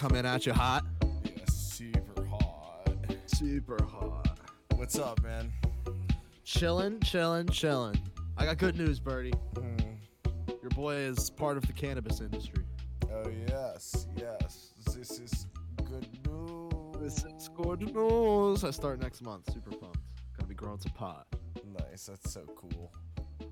[0.00, 0.82] coming at you hot?
[1.24, 2.88] Yeah, super hot.
[3.26, 4.38] Super hot.
[4.76, 5.52] What's up, man?
[6.42, 8.00] Chillin', chillin', chillin'.
[8.38, 9.34] I got good news, Birdie.
[9.58, 9.76] Hmm.
[10.62, 12.64] Your boy is part of the cannabis industry.
[13.12, 14.72] Oh yes, yes.
[14.86, 15.46] This is
[15.84, 16.72] good news.
[16.98, 18.64] This is good news.
[18.64, 19.52] I start next month.
[19.52, 19.98] Super pumped.
[20.38, 21.26] Gonna be growing some pot.
[21.78, 22.06] Nice.
[22.06, 22.90] That's so cool.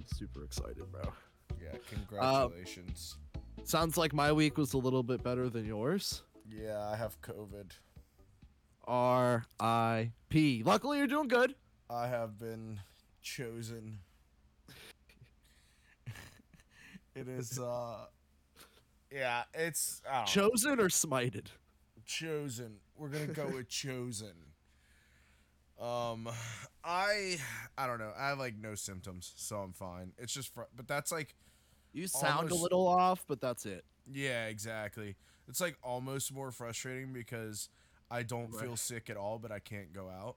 [0.06, 1.12] Super excited, bro.
[1.62, 1.76] Yeah.
[1.90, 3.18] Congratulations.
[3.64, 6.22] Sounds like my week was a little bit better than yours.
[6.50, 7.70] Yeah, I have COVID.
[8.84, 10.62] R.I.P.
[10.64, 11.54] Luckily, you're doing good.
[11.90, 12.80] I have been
[13.22, 13.98] chosen.
[17.14, 18.06] it is uh
[19.12, 20.24] yeah, it's don't know.
[20.26, 21.46] Chosen or smited?
[22.06, 22.76] chosen.
[22.96, 24.32] We're going to go with chosen.
[25.80, 26.28] Um
[26.84, 27.38] I
[27.76, 28.12] I don't know.
[28.18, 30.12] I have like no symptoms, so I'm fine.
[30.18, 31.34] It's just fr- but that's like
[31.92, 33.84] You sound Almost- a little off, but that's it.
[34.10, 35.16] yeah, exactly.
[35.48, 37.68] It's like almost more frustrating because
[38.10, 38.62] I don't Right.
[38.64, 40.36] feel sick at all, but I can't go out.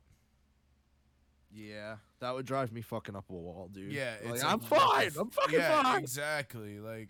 [1.54, 3.92] Yeah, that would drive me fucking up a wall, dude.
[3.92, 5.12] Yeah, Like, I'm fine.
[5.20, 6.00] I'm fucking yeah, fine.
[6.02, 6.80] exactly.
[6.80, 7.10] Like,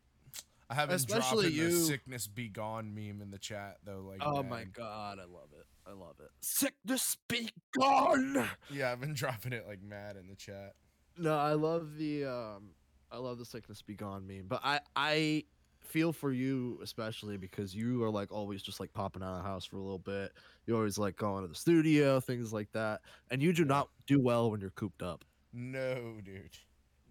[0.67, 3.99] I haven't Especially dropping the you- sickness be gone meme in the chat though.
[4.01, 5.67] Like, Oh my god, I love it.
[5.85, 6.31] I love it.
[6.39, 8.49] Sickness be gone.
[8.71, 10.73] Yeah, I've been dropping it like mad in the chat.
[11.17, 12.71] No, I love the um
[13.11, 14.45] I love the sickness be gone meme.
[14.47, 15.43] But I I
[15.91, 19.49] feel for you especially because you are like always just like popping out of the
[19.49, 20.31] house for a little bit.
[20.65, 23.01] You always like going to the studio, things like that.
[23.29, 25.25] And you do not do well when you're cooped up.
[25.53, 26.57] No, dude.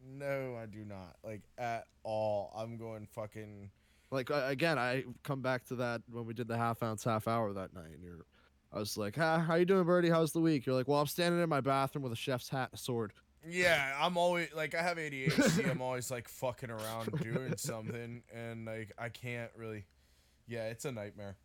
[0.03, 1.17] No, I do not.
[1.23, 2.53] Like at all.
[2.57, 3.71] I'm going fucking.
[4.11, 7.53] Like again, I come back to that when we did the half ounce half hour
[7.53, 8.25] that night and you're
[8.73, 10.11] I was like, ah, how you doing, Birdie?
[10.11, 10.65] How's the week?
[10.65, 13.13] You're like, well, I'm standing in my bathroom with a chef's hat and a sword.
[13.49, 15.71] Yeah, I'm always like I have ADHD.
[15.71, 19.85] I'm always like fucking around doing something, and like I can't really.
[20.47, 21.37] Yeah, it's a nightmare.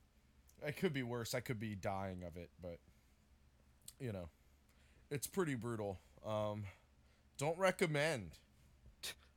[0.66, 1.33] It could be worse.
[1.33, 2.79] I could be dying of it, but
[4.00, 4.29] you know,
[5.11, 6.00] it's pretty brutal.
[6.25, 6.63] Um,
[7.38, 8.31] don't recommend.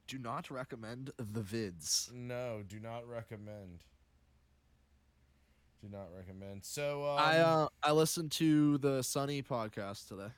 [0.06, 2.10] Do not recommend the vids.
[2.12, 3.84] No, do not recommend.
[5.82, 6.64] Do not recommend.
[6.64, 10.30] So um, I uh I listened to the Sunny podcast today.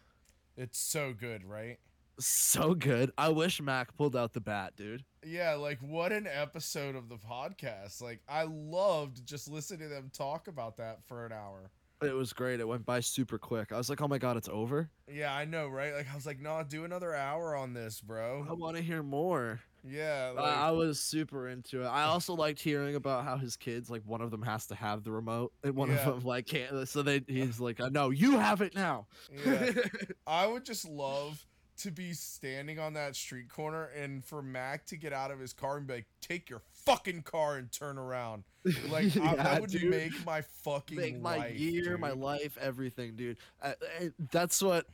[0.56, 1.78] it's so good, right?
[2.20, 3.10] So good.
[3.18, 5.04] I wish Mac pulled out the bat, dude.
[5.26, 8.00] Yeah, like what an episode of the podcast.
[8.02, 11.70] Like I loved just listening to them talk about that for an hour.
[12.02, 12.60] It was great.
[12.60, 13.72] It went by super quick.
[13.72, 14.88] I was like, oh my god, it's over.
[15.12, 15.92] Yeah, I know, right?
[15.94, 19.02] Like I was like, "No, do another hour on this, bro." I want to hear
[19.02, 19.60] more.
[19.84, 21.86] Yeah, I- I was super into it.
[21.86, 25.04] I also liked hearing about how his kids, like one of them has to have
[25.04, 25.96] the remote, and one Yeah.
[25.96, 26.88] of them like can't.
[26.88, 29.06] So they, he's like, no, you have it now.
[29.44, 29.70] yeah.
[30.26, 31.46] I would just love
[31.82, 35.52] to be standing on that street corner and for Mac to get out of his
[35.52, 38.44] car and be like, "Take your fucking car and turn around."
[38.90, 39.90] Like I, that would dude.
[39.90, 43.38] make my fucking make my life, year, my life, everything, dude.
[43.62, 44.86] Uh, uh, that's what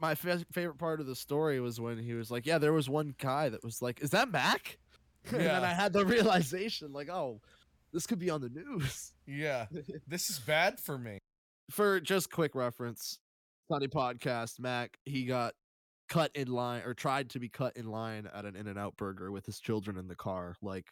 [0.00, 2.88] my fa- favorite part of the story was when he was like, "Yeah, there was
[2.88, 4.78] one guy that was like, is that Mac?"
[5.30, 5.62] and then Yeah.
[5.62, 7.40] I had the realization, like, "Oh,
[7.92, 9.66] this could be on the news." Yeah,
[10.08, 11.18] this is bad for me.
[11.70, 13.18] For just quick reference,
[13.70, 15.54] Sunny podcast, Mac, he got
[16.08, 18.96] cut in line or tried to be cut in line at an In and Out
[18.96, 20.86] Burger with his children in the car, like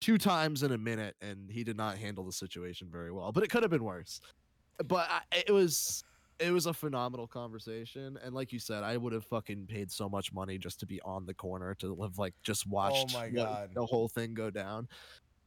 [0.00, 3.32] two times in a minute, and he did not handle the situation very well.
[3.32, 4.20] But it could have been worse.
[4.86, 6.04] But I, it was
[6.38, 10.08] it was a phenomenal conversation, and like you said, I would have fucking paid so
[10.08, 13.28] much money just to be on the corner to live like just oh watched my
[13.28, 13.70] God.
[13.74, 14.88] the whole thing go down.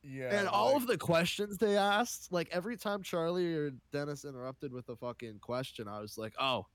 [0.03, 4.73] Yeah, And all of the questions they asked, like every time Charlie or Dennis interrupted
[4.73, 6.65] with a fucking question, I was like, oh,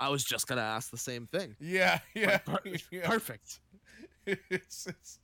[0.00, 1.56] I was just gonna ask the same thing.
[1.60, 3.06] Yeah, yeah, per- yeah.
[3.08, 3.60] Perfect.
[4.26, 5.18] it's, it's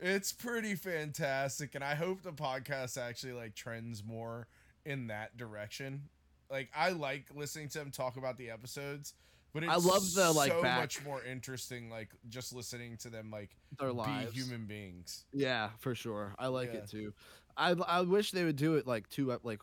[0.00, 4.48] it's pretty fantastic and i hope the podcast actually like trends more
[4.84, 6.02] in that direction
[6.50, 9.14] like i like listening to them talk about the episodes
[9.52, 13.08] but it's I love the, like, so back- much more interesting like just listening to
[13.08, 14.34] them like Their be lives.
[14.34, 16.34] human beings Yeah, for sure.
[16.40, 16.80] I like Yeah.
[16.80, 17.12] it too.
[17.56, 19.60] I I wish they would do it like two like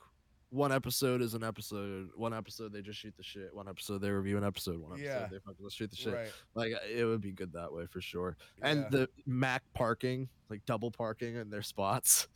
[0.51, 2.09] one episode is an episode.
[2.15, 3.53] One episode they just shoot the shit.
[3.55, 4.77] One episode they review an episode.
[4.79, 5.27] One episode Yeah.
[5.31, 6.13] they fucking shoot the shit.
[6.13, 8.37] right Like uh, it would be good that way for sure.
[8.61, 8.89] And yeah.
[8.89, 12.27] the Mac parking, like double parking in their spots.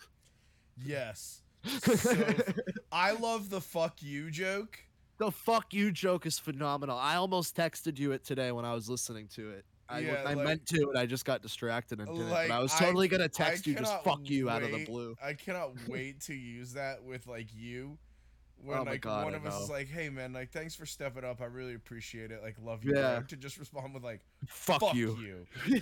[0.83, 1.41] yes
[1.79, 2.13] so
[2.91, 4.77] i love the fuck you joke
[5.18, 6.97] The fuck you joke is phenomenal.
[6.97, 9.65] I almost texted you it today when I was listening to it.
[9.88, 12.29] I, Yeah, I like- meant to, and I just got distracted and didn't.
[12.29, 14.71] Like, but I was I- totally gonna I text you just fuck you out of
[14.71, 15.15] the blue.
[15.23, 17.97] I cannot wait to use that with like you
[18.63, 20.75] when Oh my like God, one I of us is like, "Hey man, like thanks
[20.75, 21.42] for stepping up.
[21.42, 22.42] I really appreciate it.
[22.42, 23.19] Like love you." Yeah.
[23.19, 25.18] bro," To just respond with like, Fuck, "Fuck you.
[25.68, 25.81] you."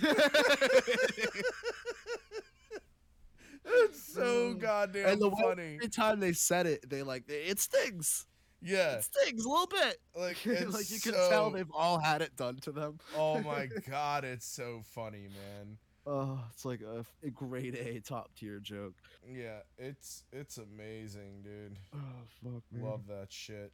[3.64, 4.58] it's so Mm.
[4.58, 5.74] goddamn and the funny.
[5.76, 8.26] every time they said it, they like it stings.
[8.66, 9.98] Yeah, It stings a little bit.
[10.16, 10.38] like
[10.72, 12.98] like you can tell they've all had it done to them.
[13.16, 15.78] Oh my god, it's so funny, man.
[16.06, 18.94] Oh, it's like a, a grade A top tier joke.
[19.26, 21.76] Yeah, it's it's amazing, dude.
[21.94, 21.98] Oh
[22.42, 23.72] fuck, Love that shit.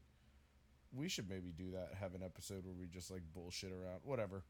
[0.93, 1.91] We should maybe do that.
[2.01, 4.01] Have an episode where we just like bullshit around.
[4.05, 4.45] Whatever.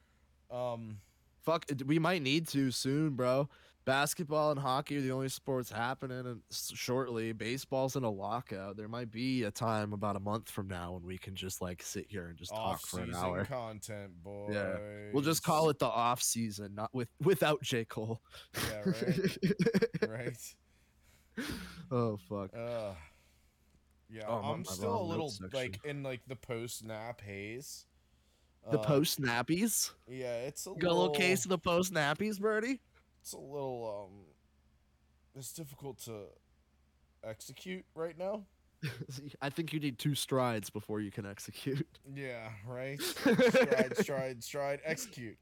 [0.50, 0.98] Um.
[1.42, 3.48] Fuck, we might need to soon, bro.
[3.86, 7.32] Basketball and hockey are the only sports happening and shortly.
[7.32, 8.76] Baseball's in a lockout.
[8.76, 11.82] There might be a time about a month from now when we can just like
[11.82, 13.46] sit here and just talk for an hour.
[13.46, 14.50] content, boy.
[14.52, 14.76] Yeah.
[15.12, 18.20] We'll just call it the off season, not with without J Cole.
[18.68, 19.38] Yeah, right.
[20.08, 20.54] right.
[21.90, 22.50] oh fuck.
[22.54, 22.92] Uh,
[24.10, 27.86] yeah, Oh, I'm I'm still a little like in like the post nap haze.
[28.68, 29.90] The Uh, post nappies.
[30.06, 32.80] Yeah, it's a Got little case of the post nappies, Birdie.
[33.22, 34.26] It's a little um.
[35.34, 36.26] It's difficult to
[37.24, 38.44] execute right now.
[39.42, 41.86] I think you need two strides before you can execute.
[42.14, 43.00] Yeah, right.
[43.02, 45.36] stride, stride, stride, execute.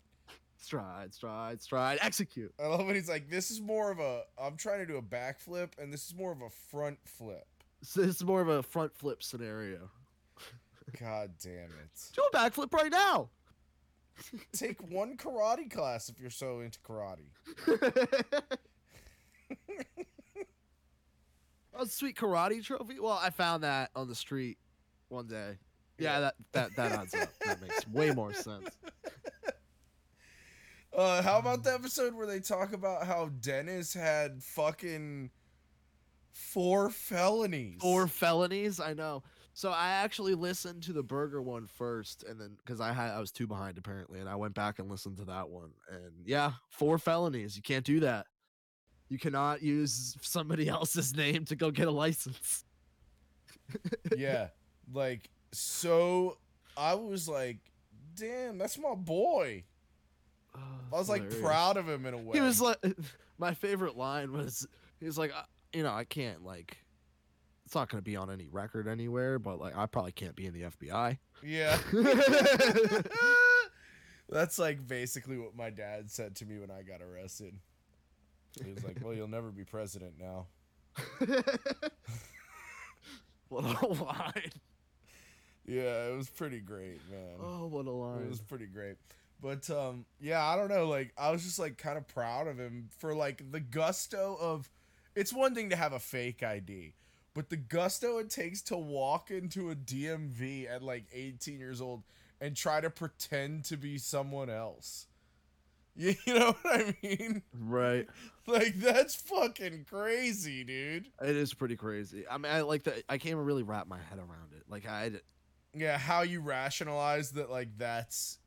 [0.61, 2.53] Stride, stride, stride, execute.
[2.61, 4.23] I love when he's like, "This is more of a.
[4.41, 7.47] I'm trying to do a backflip, and this is more of a front flip."
[7.83, 9.89] So this is more of a front flip scenario.
[11.01, 12.11] God damn it!
[12.15, 13.29] Do a backflip right now.
[14.53, 17.29] Take one karate class if you're so into karate.
[21.75, 22.99] oh, sweet karate trophy.
[23.01, 24.59] Well, I found that on the street
[25.09, 25.59] one day.
[25.99, 26.21] Yeah, Yeah.
[26.21, 27.29] that that that adds up.
[27.45, 28.69] That makes way more sense.
[30.97, 35.31] Uh, how about the episode where they talk about how Dennis had fucking
[36.33, 37.79] four felonies?
[37.81, 38.81] Four felonies.
[38.81, 39.23] I know.
[39.59, 43.19] So I actually listened to the burger one first, and then because I had I
[43.19, 46.53] was two behind apparently, and I went back and listened to that one, and yeah,
[46.69, 47.57] four felonies.
[47.57, 48.27] You can't do that.
[49.09, 52.65] You cannot use somebody else's name to go get a license.
[54.17, 54.51] yeah,
[54.95, 56.39] like so.
[56.77, 57.57] I was like,
[58.15, 59.65] "Damn, that's my boy."
[60.55, 60.61] Oh,
[60.93, 62.39] I was like proud of him in a way.
[62.39, 62.79] He was like,
[63.39, 64.69] my favorite line was,
[65.01, 66.79] he was like, "I- you know, I can't like,
[67.69, 70.55] it's not gonna be on any record anywhere, but like, I probably can't be in
[70.55, 71.19] the FBI.
[71.43, 71.77] yeah.
[74.31, 77.59] That's like basically what my dad said to me when I got arrested.
[78.65, 80.47] He was like, "Well, you'll never be president now."
[83.51, 84.53] what a line!
[85.67, 87.37] Yeah, it was pretty great, man.
[87.39, 88.23] Oh, what a line.
[88.23, 88.97] It was pretty great.
[89.43, 92.59] But um yeah, I don't know, like I was just like kind of proud of
[92.59, 94.71] him for like the gusto of
[95.15, 96.95] it's one thing to have a fake ID,
[97.39, 102.03] but the gusto it takes to walk into a DMV at like 18 years old
[102.41, 105.07] and try to pretend to be someone else.
[105.95, 107.43] You, you know what I mean?
[107.57, 108.09] Right.
[108.49, 111.11] Like that's fucking crazy, dude.
[111.21, 112.25] It is pretty crazy.
[112.29, 113.03] I mean, I like that.
[113.07, 114.63] I can't even really wrap my head around it.
[114.69, 115.13] Like I,
[115.75, 118.39] Yeah, how you rationalize that like that's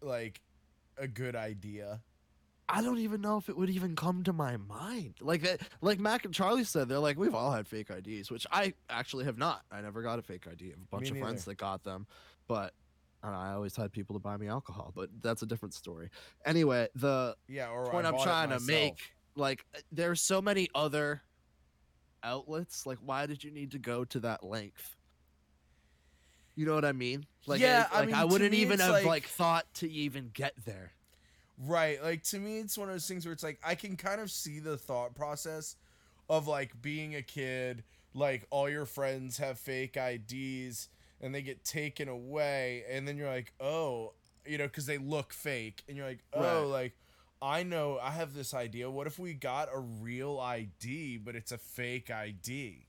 [0.00, 0.40] like
[0.96, 2.00] a good idea.
[2.68, 5.16] I don't even know if it would even come to my mind.
[5.20, 8.46] Like that, like Mac and Charlie said, they're like, we've all had fake IDs, which
[8.50, 9.62] I actually have not.
[9.70, 10.66] I never got a fake ID.
[10.66, 12.06] I have a bunch of friends that got them,
[12.48, 12.72] but
[13.22, 14.92] I, know, I always had people to buy me alcohol.
[14.96, 16.08] But that's a different story.
[16.46, 21.22] Anyway, the Yeah, or point I I'm trying to make, like, there's so many other
[22.22, 22.86] outlets.
[22.86, 24.96] Like, why did you need to go to that length?
[26.56, 27.26] You know what I mean?
[27.46, 30.54] Like, Yeah, I like mean, I wouldn't even have like- like thought to even get
[30.64, 30.93] there.
[31.58, 32.02] Right.
[32.02, 34.30] Like to me it's one of those things where it's like I can kind of
[34.30, 35.76] see the thought process
[36.28, 40.88] of like being a kid, like all your friends have fake IDs
[41.20, 45.32] and they get taken away and then you're like, "Oh, you know, cuz they look
[45.32, 46.58] fake." And you're like, "Oh, Right.
[46.62, 46.92] like
[47.40, 48.90] I know I have this idea.
[48.90, 52.83] What if we got a real ID but it's a fake ID?"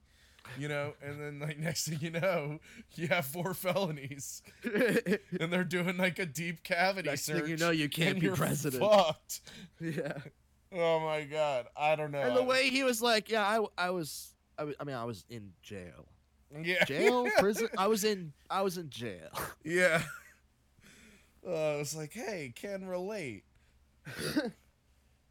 [0.58, 2.60] You know, and then like next thing you know,
[2.96, 7.42] you have four felonies and they're doing like a deep cavity Next search.
[7.42, 8.82] thing you know, you can't be president.
[8.84, 9.42] Fucked.
[9.82, 10.14] yeah.
[10.74, 12.22] Oh my god, I don't know.
[12.22, 15.04] And the way he was like, yeah, I, I was, I, was- I mean, I
[15.06, 16.08] was in jail,
[16.64, 17.68] yeah, jail, prison.
[17.78, 19.30] I was in, I was in jail.
[19.64, 20.02] yeah.
[21.48, 23.44] Uh, I was like, hey, can relate.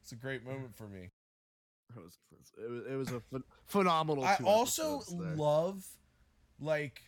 [0.03, 1.11] it's a great moment for me.
[1.97, 2.19] It was,
[2.59, 4.25] it was, it was a phen- phenomenal.
[4.25, 5.85] I also love,
[6.61, 7.03] like,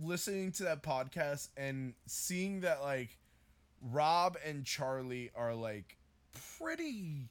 [0.00, 3.18] listening to that podcast and seeing that like
[3.80, 5.96] Rob and Charlie are like
[6.58, 7.28] pretty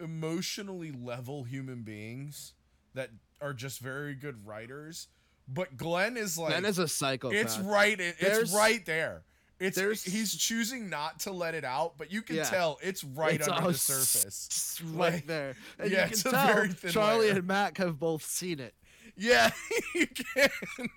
[0.00, 2.54] emotionally level human beings
[2.94, 3.10] that
[3.40, 5.08] are just very good writers,
[5.46, 7.38] but Glenn is like Glenn is a psychopath.
[7.38, 9.22] it's right it, it's right there.
[9.60, 12.44] It's there's- he's choosing not to let it out, but you can Yeah.
[12.44, 14.80] tell it's right It's under the surface.
[14.84, 15.56] right Like, there.
[15.78, 17.38] And yeah, you it's can a tell very thin Charlie layer.
[17.38, 18.74] and Mac have both seen it.
[19.16, 19.50] Yeah,
[19.94, 20.50] you can.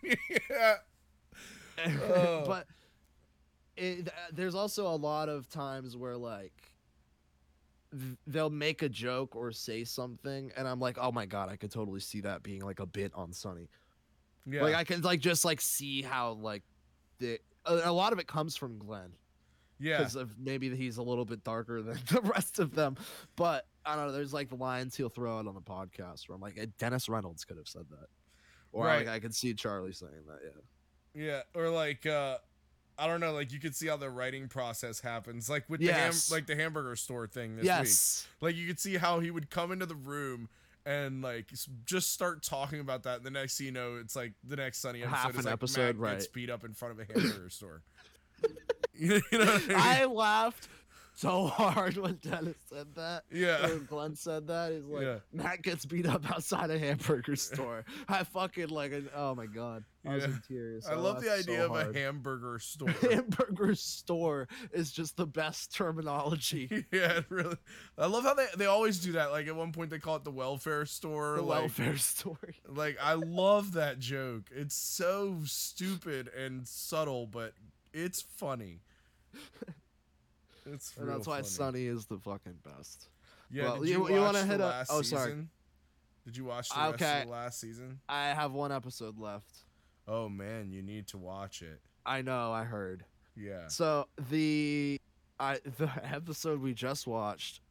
[0.50, 0.76] yeah.
[2.04, 2.44] Oh.
[2.46, 2.68] but
[3.76, 6.54] it, there's also a lot of times where like
[8.28, 11.72] they'll make a joke or say something and i'm like oh my god i could
[11.72, 13.68] totally see that being like a bit on sunny
[14.46, 14.62] Yeah.
[14.62, 16.62] like i can like just like see how like
[17.20, 19.12] the a, a lot of it comes from glenn
[19.80, 19.98] yeah.
[19.98, 22.96] because of maybe he's a little bit darker than the rest of them
[23.36, 26.36] but i don't know there's like the lines he'll throw out on the podcast where
[26.36, 28.08] i'm like "Eh, dennis reynolds could have said that
[28.72, 29.06] or Right.
[29.06, 30.62] like i could see charlie saying that yeah
[31.26, 32.38] Yeah, or like uh
[33.00, 35.88] I don't know, like you could see how the writing process happens, like with the
[35.92, 37.68] ham, like the hamburger store thing this week.
[37.68, 40.50] yes Like you could see how he would come into the room
[40.86, 41.48] and like
[41.86, 43.18] just start talking about that.
[43.18, 45.46] And the next thing you know, it's like the next Sunny episode Half is an
[45.46, 46.34] like episode, gets right.
[46.34, 47.82] beat up in front of a hamburger store.
[48.94, 49.78] you know what I mean?
[49.78, 50.68] I laughed
[51.14, 53.24] so hard when Dennis said that.
[53.32, 53.68] yeah.
[53.68, 55.18] When Glenn said that, he's like, Yeah.
[55.34, 57.86] Matt gets beat up outside a hamburger store.
[58.08, 60.30] I fucking like, oh my god, I was Yeah.
[60.30, 60.88] in tears.
[60.88, 61.96] I oh, love the laughed so idea of hard.
[61.96, 62.90] a hamburger store.
[62.90, 66.86] hamburger store is just the best terminology.
[66.92, 67.58] yeah, really.
[67.98, 69.32] I love how they they always do that.
[69.32, 71.36] Like at one point they call it the welfare store.
[71.36, 72.38] the like, welfare store.
[72.68, 74.50] Like I love that joke.
[74.56, 77.54] It's so stupid and subtle, but
[77.94, 78.80] it's funny.
[80.66, 81.48] It's And that's why funny.
[81.48, 83.10] Sunny is the fucking best.
[83.50, 85.32] Yeah, Well, did you- you, you wanna hit a- last oh, sorry.
[85.32, 85.50] season?
[86.26, 87.20] Did you watch the rest Okay.
[87.22, 88.00] of the last season?
[88.08, 89.50] I have one episode left.
[90.08, 91.82] Oh man, you need to watch it.
[92.06, 93.06] I know, I heard.
[93.36, 93.68] Yeah.
[93.68, 95.00] So the
[95.40, 97.62] I the episode we just watched,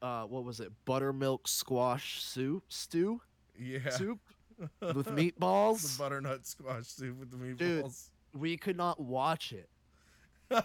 [0.00, 0.72] uh, what was it?
[0.84, 3.20] Buttermilk squash soup stew
[3.58, 3.88] Yeah.
[3.90, 4.20] soup
[4.80, 5.96] with meatballs.
[5.96, 7.84] the butternut squash soup with the Dude.
[7.84, 8.08] meatballs.
[8.32, 9.68] we could not watch it.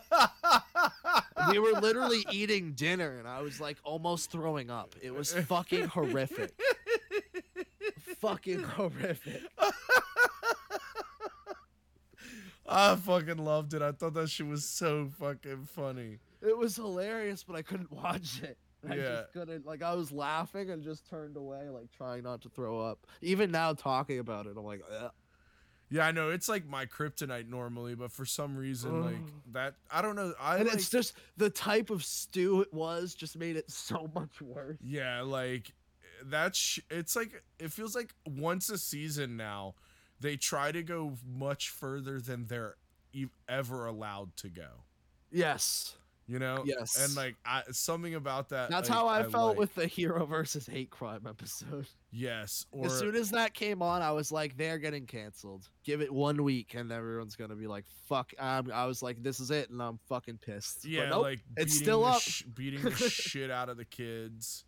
[1.51, 4.96] We were literally eating dinner, and I was like almost throwing up.
[5.01, 6.51] It was fucking horrific.
[8.19, 9.41] fucking horrific.
[12.67, 13.81] I fucking loved it.
[13.81, 16.19] I thought that shit was so fucking funny.
[16.41, 18.58] It was hilarious, but I couldn't watch it.
[18.88, 19.01] I Yeah.
[19.22, 19.65] just couldn't.
[19.65, 23.00] Like I was laughing and just turned away, like trying not to throw up.
[23.22, 25.12] Even now, talking about it, I'm like, Ugh.
[25.91, 29.29] Yeah, I know it's like my kryptonite normally, but for some reason, like mm.
[29.53, 30.34] that, I don't know.
[30.39, 34.10] I and like, it's just the type of stew it was just made it so
[34.13, 34.77] much worse.
[34.84, 35.74] yeah, like
[36.25, 39.75] that's sh- it's like it feels like once a season now,
[40.19, 42.75] they try to go much further than they're
[43.13, 44.84] e- ever allowed to go.
[45.31, 45.96] Yes,
[46.29, 46.62] You know?
[46.63, 46.95] Yes.
[47.03, 48.69] And like I, something about that.
[48.69, 49.57] that's like, how I, felt like.
[49.57, 51.88] with the hero versus hate crime episode.
[52.12, 52.67] yes.
[52.71, 55.67] Or as soon as that came on, I was like, they're getting canceled.
[55.83, 59.39] Give it one week, and everyone's gonna be like, "Fuck!" I'm, I was like, "This
[59.39, 60.86] is it," and I'm fucking pissed.
[60.86, 61.24] Yeah, nope.
[61.24, 62.21] like it's still up.
[62.21, 64.65] sh- beating the shit out of the kids.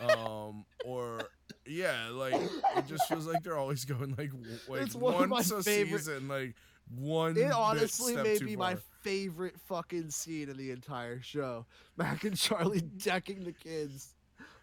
[0.00, 1.18] um or
[1.66, 5.50] yeah like it just feels like they're always going like w- like It's one once
[5.50, 6.54] a favorite- season like
[6.96, 11.66] one it honestly may too be my favorite fucking scene in the entire show.
[11.96, 14.14] Mac and Charlie decking the kids.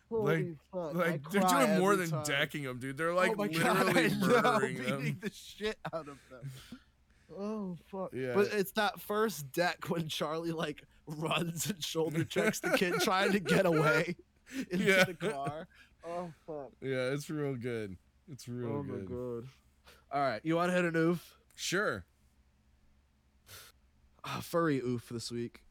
[0.10, 0.94] Holy fuck!
[0.94, 2.24] Like they're doing more than time.
[2.24, 5.32] decking them dude they're oh like oh my literally God, I know, murdering beating the
[5.34, 6.52] shit out of them.
[7.38, 8.12] Oh fuck!
[8.14, 8.32] Yeah.
[8.34, 13.34] But it's that first deck when Charlie like runs and shoulder checks the kid trying
[13.34, 14.16] to get away
[14.72, 15.04] into Yeah.
[15.04, 15.68] the car.
[16.08, 16.72] Oh fuck!
[16.82, 17.98] yeah it's real good
[18.32, 19.50] it's real oh good my god!
[20.10, 21.38] All right, you want to hit an oof?
[21.56, 22.06] sure
[24.42, 25.62] Furry oof this week.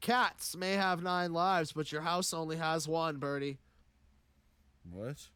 [0.00, 3.58] Cats may have nine lives, but your house only has one, Birdie.
[4.90, 5.28] what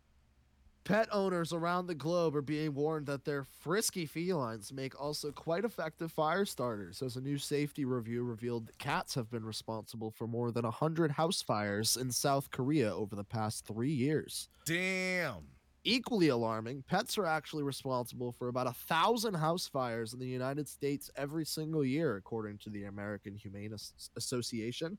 [0.85, 5.64] Pet owners around the globe are being warned that their frisky felines make also quite
[5.64, 10.26] effective fire starters, as a new safety review revealed that cats have been responsible for
[10.26, 14.49] more than 100 house fires in South Korea over the past three years.
[14.64, 20.27] damn Equally alarming, pets are actually responsible for about a thousand house fires in the
[20.27, 24.99] United States every single year, according to the American Humane As- Association.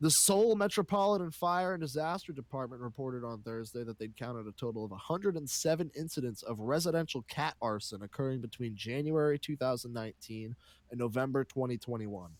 [0.00, 4.84] The Seoul Metropolitan Fire and Disaster Department reported on Thursday that they'd counted a total
[4.84, 10.56] of 107 incidents of residential cat arson occurring between January 2019
[10.90, 12.30] and November 2021.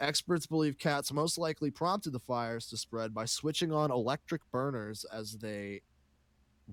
[0.00, 5.04] Experts believe cats most likely prompted the fires to spread by switching on electric burners
[5.12, 5.82] as they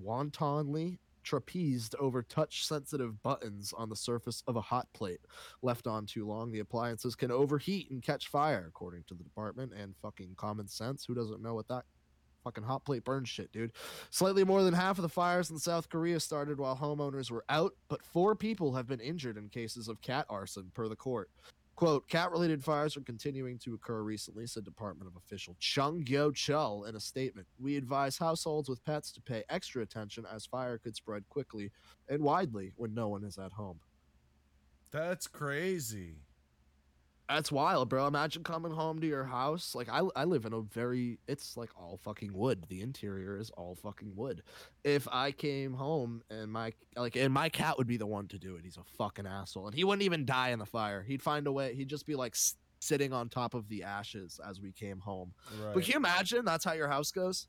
[0.02, 5.20] wantonly trapezed over touch sensitive buttons on the surface of a hot plate.
[5.62, 9.74] Left on too long, the appliances can overheat and catch fire, according to the department
[9.74, 11.06] and fucking common sense.
[11.06, 11.84] Who doesn't know what that
[12.48, 13.74] Fucking hot plate burn shit, dude.
[14.10, 17.74] Slightly more than half of the fires in South Korea started while homeowners were out,
[17.90, 21.30] but four people have been injured in cases of cat arson, per the court.
[21.78, 26.32] Quote, cat related fires are continuing to occur recently, said Department of official Chung Gyo
[26.32, 27.48] Chul in a statement.
[27.60, 31.70] We advise households with pets to pay extra attention as fire could spread quickly
[32.10, 33.80] and widely when no one is at home.
[34.92, 36.16] That's crazy.
[37.30, 38.08] That's wild, bro.
[38.08, 39.76] Imagine coming home to your house.
[39.76, 42.66] Like I, I live in a very it's like all fucking wood.
[42.70, 44.44] The interior is all fucking wood.
[44.86, 48.40] If I came home and my like and my cat would be the one to
[48.40, 48.62] do it.
[48.64, 49.68] He's a fucking asshole.
[49.68, 51.04] And he wouldn't even die in the fire.
[51.04, 51.76] He'd find a way.
[51.76, 52.36] He'd just be like
[52.80, 55.34] sitting on top of the ashes as we came home.
[55.62, 55.74] Right.
[55.74, 57.48] But can you imagine that's how your house goes?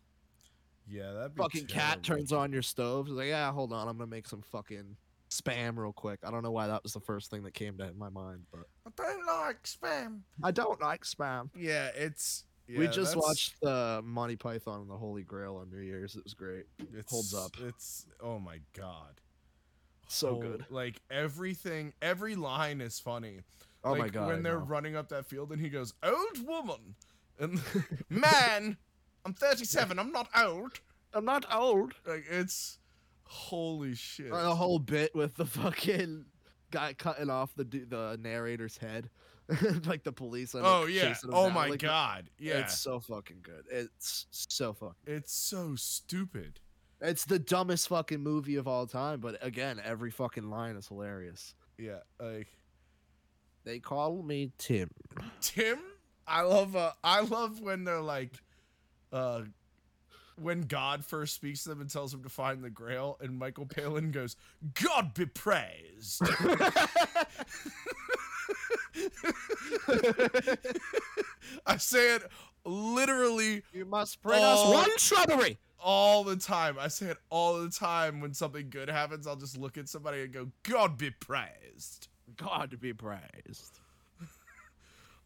[0.90, 3.06] yeah, that Fucking cat turns on your stove.
[3.06, 3.88] He's like, "Yeah, hold on.
[3.88, 4.96] I'm going to make some fucking
[5.30, 7.92] spam real quick." I don't know why that was the first thing that came to
[7.94, 10.20] my mind, but I don't like spam.
[10.42, 11.50] I don't like spam.
[11.56, 12.44] Yeah, it's.
[12.68, 16.16] we just that's- watched the Monty Python and the Holy Grail on New Year's.
[16.16, 16.66] It was great.
[16.78, 17.52] It holds up.
[17.62, 19.20] It's oh my god,
[20.08, 20.64] So Hol- good.
[20.70, 23.40] Like everything, every line is funny.
[23.84, 24.26] Oh my Like, god.
[24.28, 26.96] When they're running up that field and he goes, "Old woman,"
[27.38, 27.60] and
[28.10, 28.76] man,
[29.24, 29.98] I'm 37.
[30.00, 30.80] I'm not old.
[31.14, 31.94] I'm not old.
[32.06, 32.78] Like it's
[33.28, 34.30] holy shit.
[34.30, 36.24] The whole bit with the fucking
[36.70, 39.10] guy cutting off the the narrator's head,
[39.86, 40.54] like the police.
[40.54, 41.14] oh yeah.
[41.30, 41.54] Oh down.
[41.54, 42.30] my Like, god.
[42.38, 42.58] Yeah.
[42.58, 43.64] It's so fucking good.
[43.70, 44.94] It's so fucking.
[45.06, 46.60] It's so stupid.
[47.00, 51.54] It's the dumbest fucking movie of all time, but again, every fucking line is hilarious.
[51.78, 52.00] Yeah.
[52.20, 52.48] Like
[53.64, 54.90] They call me Tim.
[55.40, 55.78] Tim,
[56.26, 58.32] I love uh I love when they're like
[59.12, 59.42] uh
[60.40, 63.66] when God first speaks to them and tells them to find the grail and Michael
[63.66, 64.36] Palin goes,
[64.80, 66.22] God be praised.
[71.66, 72.22] I say it
[72.64, 74.72] literally you must bring Oh.
[74.72, 75.58] us one strawberry.
[75.80, 76.76] all the time.
[76.78, 79.26] I say it all the time when something good happens.
[79.26, 82.08] I'll just look at somebody and go, God be praised.
[82.36, 83.78] God be praised.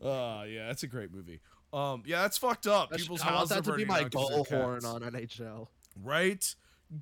[0.02, 1.40] Uh yeah, that's a great movie.
[1.72, 2.90] Um, yeah, that's fucked up.
[2.90, 5.68] That's- People's I want that to be my they're bullhorn on NHL.
[6.02, 6.54] right?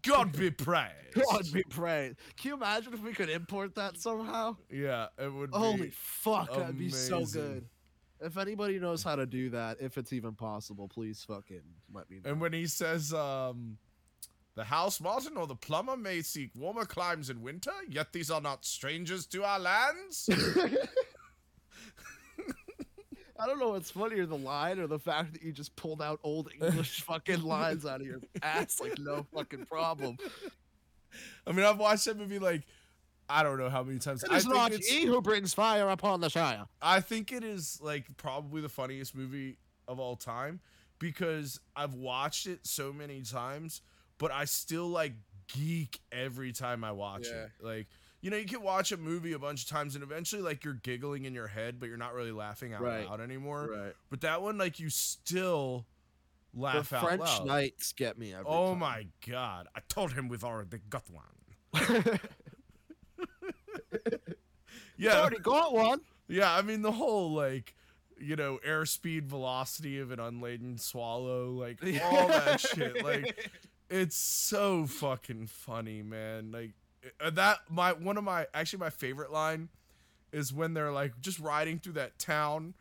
[0.03, 1.15] God be praised.
[1.29, 2.17] God be praised.
[2.37, 4.57] Can you imagine if we could import that somehow?
[4.71, 5.51] Yeah, it would.
[5.51, 7.67] Holy be, fuck, that'd be so good.
[8.21, 12.21] If anybody knows how to do that, if it's even possible, please fucking let me
[12.23, 12.31] know.
[12.31, 13.79] And when he says, um,
[14.55, 18.41] "The house martin or the plumber may seek warmer climes in winter, yet these are
[18.43, 20.29] not strangers to our lands."
[23.41, 26.21] I don't know what's funnier, the line or the fact that you just pulled out
[26.23, 30.17] old English fucking lines out of your ass like no fucking problem.
[31.47, 32.63] I mean, I've watched that movie like
[33.29, 34.23] I don't know how many times.
[34.25, 36.67] It I is think not it's- he who brings fire upon the Shire.
[36.83, 39.57] I think it is like probably the funniest movie
[39.89, 40.61] of all time
[40.99, 43.83] because I've watched it so many times,
[44.19, 45.13] but I still like
[45.53, 47.45] geek every time I watch Yeah.
[47.45, 47.51] it.
[47.61, 47.87] Like,
[48.21, 50.75] you know, you can watch a movie a bunch of times and eventually like you're
[50.75, 53.09] giggling in your head, but you're not really laughing out Right.
[53.09, 53.69] loud anymore.
[53.73, 53.95] Right.
[54.11, 55.87] But that one, like, you still
[56.55, 57.47] The laugh out French loud.
[57.47, 58.79] knights get me oh time.
[58.79, 59.69] my god!
[59.75, 61.25] I told him we've already got one.
[64.97, 66.01] Yeah, Already got one.
[66.29, 67.75] Yeah, I mean the whole like,
[68.19, 73.03] you know, airspeed velocity of an unladen swallow, like all that shit.
[73.03, 73.51] Like
[73.89, 76.53] it's so fucking funny, man.
[76.53, 76.73] Like
[77.33, 79.69] that my one of my actually my favorite line
[80.33, 82.75] is when they're like just riding through that town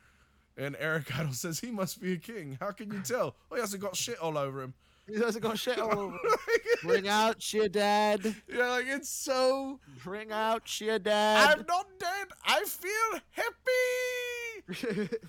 [0.58, 2.58] and Eric Idle says he must be a king.
[2.60, 3.36] How can you tell?
[3.52, 4.74] Oh, he hasn't got shit all over him.
[5.08, 6.14] He hasn't got shit all over.
[6.14, 6.20] him.
[6.84, 8.36] Bring out your dad.
[8.48, 11.58] yeah, like it's so Bring out your dad.
[11.60, 12.28] I'm not dead.
[12.46, 15.18] I feel happy.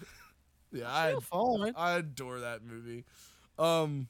[0.72, 1.72] Yeah, I fine.
[1.76, 3.04] I adore that movie.
[3.58, 4.08] Um,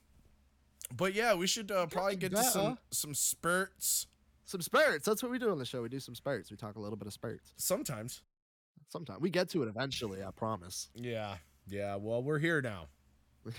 [0.94, 4.06] but yeah, we should uh, probably get Getting to some some spurts
[4.50, 5.06] Some spirits.
[5.06, 5.80] That's what we do on the show.
[5.80, 6.50] We do some spirits.
[6.50, 7.54] We talk a little bit of spirits.
[7.56, 8.22] sometimes.
[8.88, 9.20] Sometimes.
[9.20, 10.24] we get to it eventually.
[10.24, 10.88] I promise.
[10.96, 11.36] Yeah,
[11.68, 11.94] yeah.
[11.94, 12.88] Well, we're here now.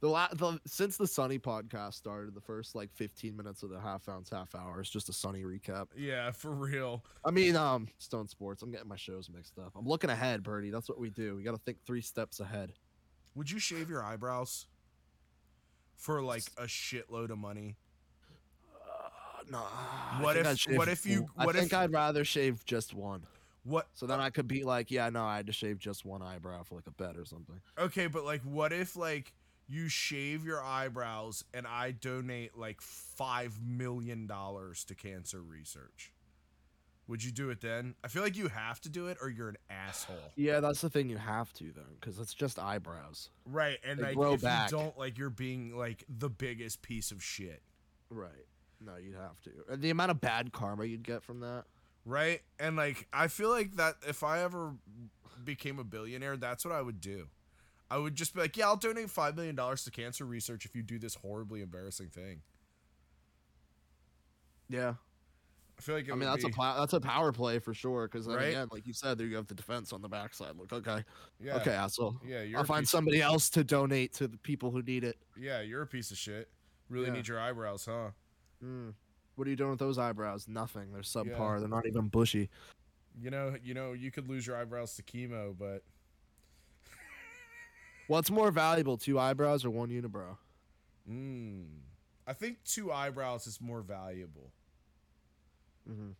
[0.00, 3.80] The, la- the since the Sunny podcast started, the first like 15 minutes of the
[3.80, 5.86] half ounce half hour is just a Sunny recap.
[5.96, 7.02] Yeah, for real.
[7.24, 8.62] I mean, um, Stone Sports.
[8.62, 9.72] I'm getting my shows mixed up.
[9.74, 10.68] I'm looking ahead, Birdie.
[10.68, 11.34] That's what we do.
[11.36, 12.74] We got to think three steps ahead.
[13.34, 14.66] Would you shave your eyebrows
[15.96, 17.76] for like a shitload of money?
[19.50, 19.58] No.
[19.62, 21.48] Ah, what if- shave what if you- one.
[21.48, 23.26] I think if- I'd rather shave just one.
[23.64, 23.88] What?
[23.94, 26.62] So then I could be like, yeah, no, I had to shave just one eyebrow
[26.62, 27.60] for like a bet or something.
[27.76, 29.32] Okay, but like, what if like
[29.68, 36.12] you shave your eyebrows and I donate like five million dollars to cancer research?
[37.08, 37.94] Would you do it then?
[38.04, 40.32] I feel like you have to do it or you're an asshole.
[40.34, 41.08] Yeah, that's the thing.
[41.08, 43.30] You have to then, because it's just eyebrows.
[43.44, 44.70] Right, and They like if back.
[44.72, 47.62] you don't, like you're being like the biggest piece of shit.
[48.10, 48.46] Right.
[48.80, 49.50] No, you'd have to.
[49.70, 51.64] And the amount of bad karma you'd get from that.
[52.04, 52.42] Right?
[52.58, 54.74] And like I feel like that if I ever
[55.44, 57.26] became a billionaire, that's what I would do.
[57.90, 60.74] I would just be like, yeah, I'll donate five million dollars to cancer research if
[60.74, 62.42] you do this horribly embarrassing thing.
[64.68, 64.94] Yeah.
[65.78, 67.74] I feel like it I mean, that's a be- pla- that's a power play for
[67.74, 68.08] sure.
[68.08, 68.48] Because Right?
[68.48, 70.56] again, like you said, there you have the defense on the backside.
[70.56, 71.04] Like, okay,
[71.38, 72.16] yeah, okay, asshole.
[72.26, 72.42] yeah.
[72.42, 75.18] You're I'll find somebody else to donate to the people who need it.
[75.38, 76.48] Yeah, you're a piece of shit.
[76.88, 77.12] Really Yeah.
[77.12, 78.10] need your eyebrows, huh?
[78.64, 78.94] Mm.
[79.34, 80.48] What are you doing with those eyebrows?
[80.48, 80.92] Nothing.
[80.92, 81.60] They're subpar.
[81.60, 82.48] They're not even bushy.
[83.20, 85.82] You know, you know, you could lose your eyebrows to chemo, but
[88.08, 90.36] What's more valuable, two eyebrows or one unibrow?
[91.10, 91.66] mm,
[92.26, 94.52] I think two eyebrows is more valuable.
[95.86, 96.10] hmm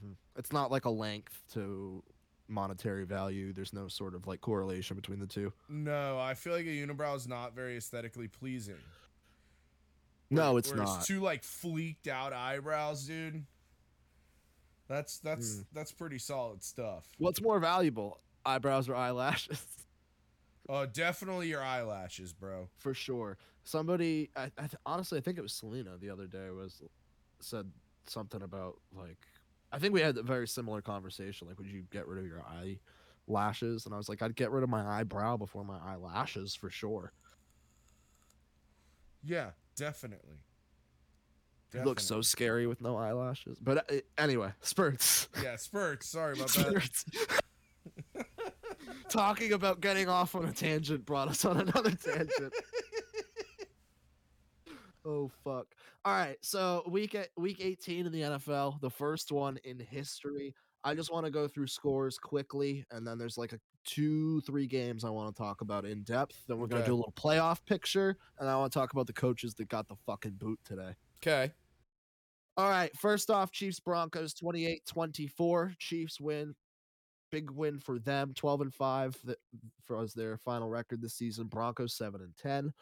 [0.00, 2.02] hmm It's not like a length to
[2.48, 3.52] monetary value.
[3.52, 5.52] There's no sort of like correlation between the two.
[5.68, 8.76] No, I feel like a unibrow is not very aesthetically pleasing.
[10.30, 11.04] No, it's Whereas not.
[11.04, 13.44] Two like fleeked out eyebrows, dude.
[14.88, 15.66] That's that's Mm.
[15.72, 17.06] that's pretty solid stuff.
[17.18, 19.64] What's more valuable, eyebrows or eyelashes?
[20.66, 22.70] Oh, definitely your eyelashes, bro.
[22.78, 23.36] For sure.
[23.64, 26.80] Somebody, I, I th- honestly, I think it was Selena the other day was
[27.38, 27.70] said
[28.06, 29.18] something about like,
[29.72, 31.48] I think we had a very similar conversation.
[31.48, 32.42] Like, would you get rid of your
[33.28, 33.84] eyelashes?
[33.84, 37.12] And I was like, I'd get rid of my eyebrow before my eyelashes for sure.
[39.22, 40.36] Yeah, definitely.
[41.74, 43.58] It looks so scary with no eyelashes.
[43.58, 45.28] But uh, anyway, spurts.
[45.42, 46.08] Yeah, spurts.
[46.08, 46.66] Sorry about that.
[46.66, 47.04] Spurts.
[49.08, 52.52] Talking about getting off on a tangent brought us on another tangent.
[55.04, 55.66] oh fuck.
[56.04, 60.54] All right, so week week 18 in the NFL, the first one in history.
[60.84, 64.66] I just want to go through scores quickly and then there's like a two, three
[64.66, 66.36] games I want to talk about in depth.
[66.48, 69.06] Then we're going to do a little playoff picture and I want to talk about
[69.06, 70.94] the coaches that got the fucking boot today.
[71.22, 71.52] Okay.
[72.56, 75.76] All right, first off, Chiefs Broncos 28-24.
[75.78, 76.54] Chiefs win.
[77.32, 78.32] Big win for them.
[78.36, 79.38] 12 and 5 that
[79.84, 81.48] for as their final record this season.
[81.48, 82.72] Broncos 7 and 10.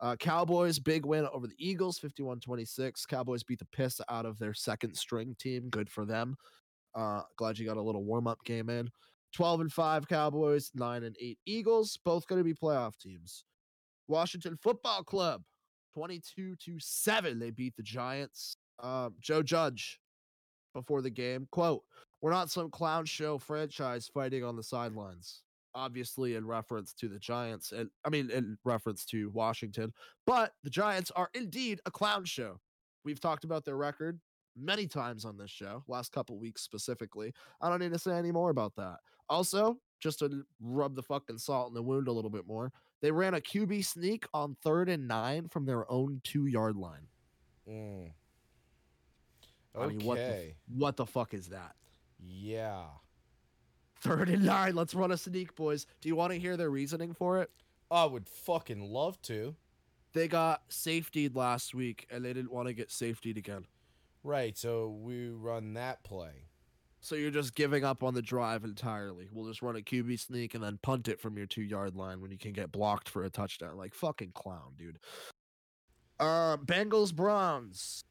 [0.00, 3.08] Uh, Cowboys big win over the Eagles 51-26.
[3.08, 5.70] Cowboys beat the piss out of their second string team.
[5.70, 6.36] Good for them.
[6.94, 8.90] Uh, glad you got a little warm-up game in.
[9.32, 13.44] 12 and 5 Cowboys, 9 and 8 Eagles, both going to be playoff teams.
[14.08, 15.42] Washington Football Club
[15.94, 18.56] 22 to 7 they beat the Giants.
[18.82, 20.00] Um, Joe Judge
[20.74, 21.82] before the game, quote,
[22.20, 25.42] "We're not some clown show franchise fighting on the sidelines."
[25.74, 29.92] Obviously, in reference to the Giants, and I mean, in reference to Washington,
[30.26, 32.60] but the Giants are indeed a clown show.
[33.04, 34.20] We've talked about their record
[34.56, 37.32] many times on this show, last couple weeks specifically.
[37.60, 38.98] I don't need to say any more about that.
[39.32, 43.10] Also, just to rub the fucking salt in the wound a little bit more, they
[43.10, 47.06] ran a QB sneak on third and nine from their own two yard line.
[47.66, 48.12] Mm.
[49.74, 50.54] I mean, what the Okay.
[50.68, 51.74] What the fuck is that?
[52.18, 52.84] Yeah.
[54.02, 54.74] Third and nine.
[54.74, 55.86] Let's run a sneak, boys.
[56.02, 57.50] Do you want to hear their reasoning for it?
[57.90, 59.56] I would fucking love to.
[60.12, 63.64] They got safetied last week and they didn't want to get safetied again.
[64.22, 66.48] Right, so we run that play.
[67.04, 69.28] So you're just giving up on the drive entirely.
[69.32, 72.20] We'll just run a QB sneak and then punt it from your two yard line
[72.20, 73.76] when you can get blocked for a touchdown.
[73.76, 75.00] Like fucking clown, dude.
[76.20, 78.04] Uh, Bengals Browns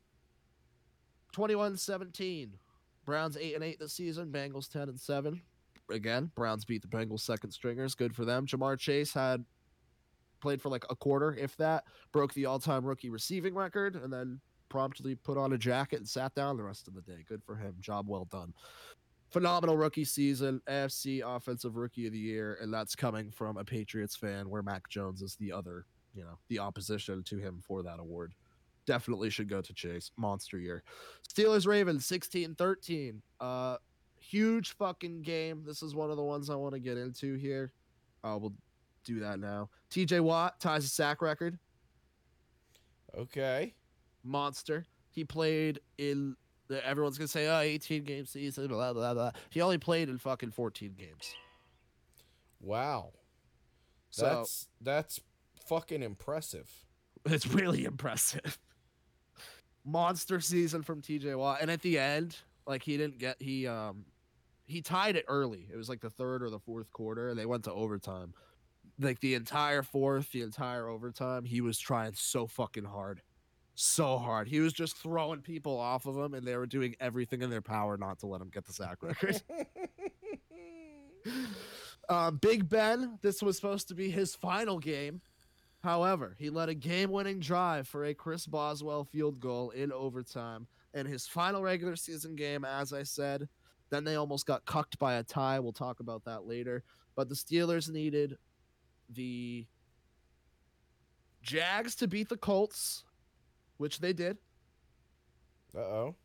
[1.32, 2.58] 21 17.
[3.06, 4.30] Browns 8 and 8 this season.
[4.30, 5.42] Bengals 10 and 7.
[5.90, 7.96] Again, Browns beat the Bengals second stringers.
[7.96, 8.46] Good for them.
[8.46, 9.46] Ja'Marr Chase had
[10.42, 14.12] played for like a quarter, if that, broke the all time rookie receiving record, and
[14.12, 17.26] then promptly put on a jacket and sat down the rest of the day.
[17.28, 17.76] Good for him.
[17.82, 18.54] Job well done.
[19.30, 24.16] Phenomenal rookie season, AFC Offensive Rookie of the Year, and that's coming from a Patriots
[24.16, 28.00] fan where Mac Jones is the other, you know, the opposition to him for that
[28.00, 28.34] award.
[28.86, 30.12] Definitely should go to Chase.
[30.18, 30.84] Monster year.
[31.30, 33.22] Steelers Ravens 16 13.
[33.42, 33.78] Uh,
[34.20, 35.64] huge fucking game.
[35.66, 37.74] This is one of the ones I want to get into here.
[38.24, 38.54] Uh, we'll
[39.04, 39.70] do that now.
[39.92, 41.60] TJ Watt ties a sack record.
[43.18, 43.74] Okay.
[44.24, 44.86] Monster.
[45.10, 46.36] He played in.
[46.68, 49.32] the- Everyone's gonna say, "Oh, 18 game season." Blah blah blah.
[49.50, 51.34] He only played in fucking 14 games.
[52.60, 53.12] Wow.
[54.12, 55.20] So That's that's
[55.68, 56.70] fucking impressive.
[57.26, 58.58] it's really impressive.
[59.84, 64.06] Monster season from TJ Watt, and at the end, like he didn't get he um
[64.66, 65.68] he tied it early.
[65.72, 68.34] It was like the third or the fourth quarter, and they went to overtime.
[69.00, 73.22] Like the entire fourth, the entire overtime, he was trying so fucking hard
[73.76, 74.48] so hard.
[74.48, 77.62] He was just throwing people off of him, and they were doing everything in their
[77.62, 79.42] power not to let him get the sack record.
[82.10, 85.22] um, Big Ben, this was supposed to be his final game.
[85.84, 90.68] However, he led a game winning drive for a Chris Boswell field goal in overtime.
[90.94, 93.48] In his final regular season game, as I said,
[93.90, 95.60] then they almost got cucked by a tie.
[95.60, 96.84] We'll talk about that later.
[97.16, 98.38] But the Steelers needed
[99.10, 99.66] the
[101.42, 103.04] Jags to beat the Colts,
[103.82, 104.38] which they did.
[105.76, 106.16] Uh oh.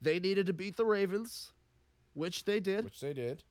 [0.00, 1.50] They needed to beat the Ravens,
[2.14, 2.84] which they did.
[2.84, 3.42] Which they did.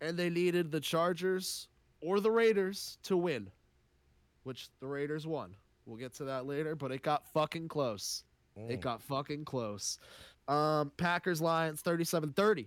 [0.00, 1.68] And they needed the Chargers
[2.00, 3.50] or the Raiders to win,
[4.44, 5.54] which the Raiders won.
[5.84, 8.24] We'll get to that later, but it got fucking close.
[8.56, 8.80] It Mm.
[8.80, 9.98] got fucking close.
[10.48, 12.62] Um, Packers Lions 37 30.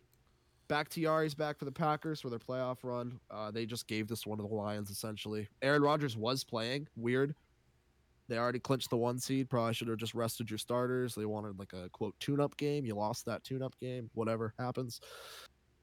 [0.67, 3.19] Back Bakhtiari's back for the Packers for their playoff run.
[3.31, 5.47] Uh, they just gave this one to the Lions essentially.
[5.63, 6.87] Aaron Rodgers was playing.
[6.95, 7.33] Weird.
[8.29, 9.49] They already clinched the one seed.
[9.49, 11.15] Probably should have just rested your starters.
[11.15, 12.85] They wanted like a quote tune up game.
[12.85, 14.09] You lost that tune up game.
[14.13, 15.01] Whatever happens.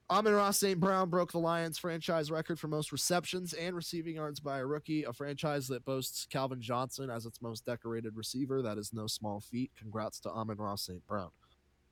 [0.09, 0.79] Amon-Ra St.
[0.79, 5.03] Brown broke the Lions franchise record for most receptions and receiving yards by a rookie,
[5.03, 8.63] a franchise that boasts Calvin Johnson as its most decorated receiver.
[8.63, 9.73] That is no small feat.
[9.77, 11.05] Congrats to Amon-Ra St.
[11.09, 11.31] Brown.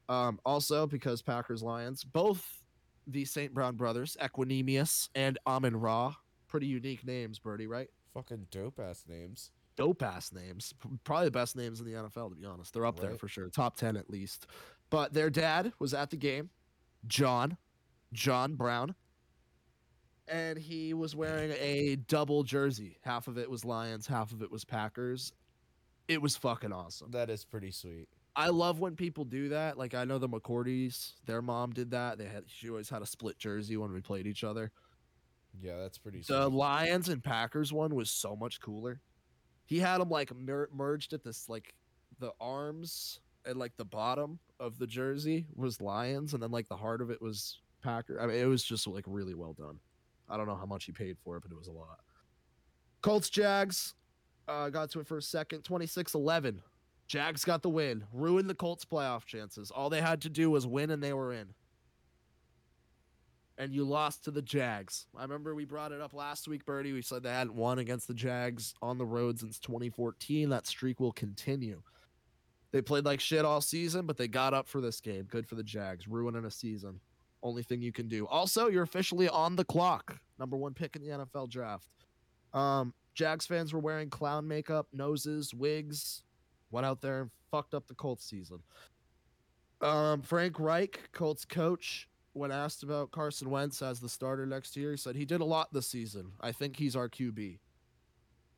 [0.08, 2.62] Um, also, because Packers Lions, both
[3.08, 3.52] the St.
[3.52, 6.14] Brown brothers, Equanimeous and Amon Ra,
[6.46, 7.88] pretty unique names, Birdie, right?
[8.12, 9.50] Fucking dope ass names.
[9.76, 10.74] Dope ass names.
[11.04, 12.72] Probably the best names in the NFL, to be honest.
[12.72, 14.46] They're up there for sure, top 10 at least.
[14.90, 16.50] But their dad was at the game,
[17.06, 17.56] John,
[18.12, 18.94] John Brown.
[20.26, 22.96] And he was wearing a double jersey.
[23.02, 25.32] Half of it was Lions, half of it was Packers.
[26.08, 27.10] It was fucking awesome.
[27.10, 28.08] That is pretty sweet.
[28.36, 29.78] I love when people do that.
[29.78, 32.18] Like I know the McCourtys, their mom did that.
[32.18, 34.72] They had she always had a split jersey when we played each other.
[35.60, 36.36] Yeah, that's pretty sweet.
[36.36, 39.00] The Lions and Packers one was so much cooler.
[39.64, 41.74] He had them like mer- merged at this like
[42.20, 46.76] the arms and like the bottom of the jersey was Lions, and then like the
[46.76, 48.20] heart of it was Packer.
[48.20, 49.78] I mean, it was just like really well done.
[50.28, 52.00] I don't know how much he paid for it, but it was a lot.
[53.02, 53.94] Colts Jags
[54.48, 56.60] uh, got to it for a second, 26-11.
[57.06, 59.70] Jags got the win, ruined the Colts playoff chances.
[59.70, 61.48] All they had to do was win, and they were in
[63.58, 65.06] and you lost to the Jags.
[65.16, 66.92] I remember we brought it up last week, Birdie.
[66.92, 70.48] We said they hadn't won against the Jags on the road since 2014.
[70.48, 71.82] That streak will continue.
[72.72, 75.24] They played like shit all season, but they got up for this game.
[75.30, 76.98] Good for the Jags, ruining a season.
[77.42, 78.26] Only thing you can do.
[78.26, 80.18] Also, you're officially on the clock.
[80.38, 81.88] Number one pick in the NFL draft.
[82.52, 86.22] Um, Jags fans were wearing clown makeup, noses, wigs.
[86.72, 88.58] Went out there and fucked up the Colts season.
[89.80, 94.90] Um, Frank Reich, Colts coach, when asked about Carson Wentz as the starter next year,
[94.90, 96.32] he said he did a lot this season.
[96.40, 97.58] I think he's our QB.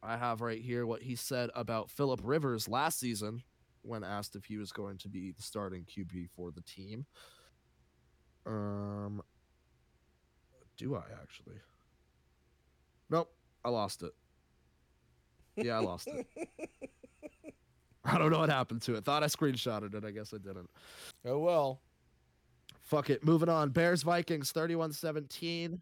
[0.03, 3.43] I have right here what he said about Philip Rivers last season
[3.83, 7.07] when asked if he was going to be the starting QB for the team.
[8.47, 9.23] Um,
[10.77, 11.57] do I actually?
[13.11, 13.31] Nope,
[13.65, 14.13] I lost it.
[15.57, 16.27] Yeah, I lost it.
[18.05, 19.05] I don't know what happened to it.
[19.05, 20.05] Thought I screenshotted it.
[20.05, 20.71] I guess I didn't.
[21.27, 21.81] oh well.
[22.87, 23.25] Fuck it.
[23.25, 23.71] Moving on.
[23.71, 25.81] Bears Vikings 31 17.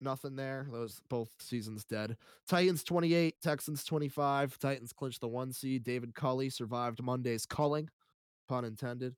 [0.00, 0.66] Nothing there.
[0.70, 2.16] Those both seasons dead.
[2.48, 4.58] Titans 28, Texans 25.
[4.58, 5.84] Titans clinched the one seed.
[5.84, 7.90] David Culley survived Monday's culling,
[8.48, 9.14] pun intended.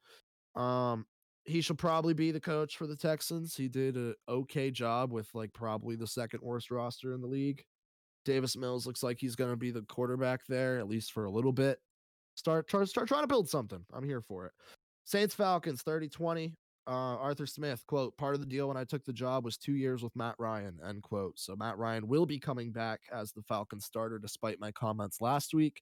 [0.57, 1.07] Um,
[1.45, 3.55] he should probably be the coach for the Texans.
[3.55, 7.63] He did a okay job with like probably the second worst roster in the league.
[8.25, 11.31] Davis Mills looks like he's going to be the quarterback there at least for a
[11.31, 11.79] little bit.
[12.35, 13.85] Start try, start trying to build something.
[13.93, 14.53] I'm here for it.
[15.05, 16.55] Saints Falcons 30 20.
[16.87, 19.75] Uh, Arthur Smith, quote, part of the deal when I took the job was two
[19.75, 21.39] years with Matt Ryan, end quote.
[21.39, 25.55] So Matt Ryan will be coming back as the Falcons starter, despite my comments last
[25.55, 25.81] week.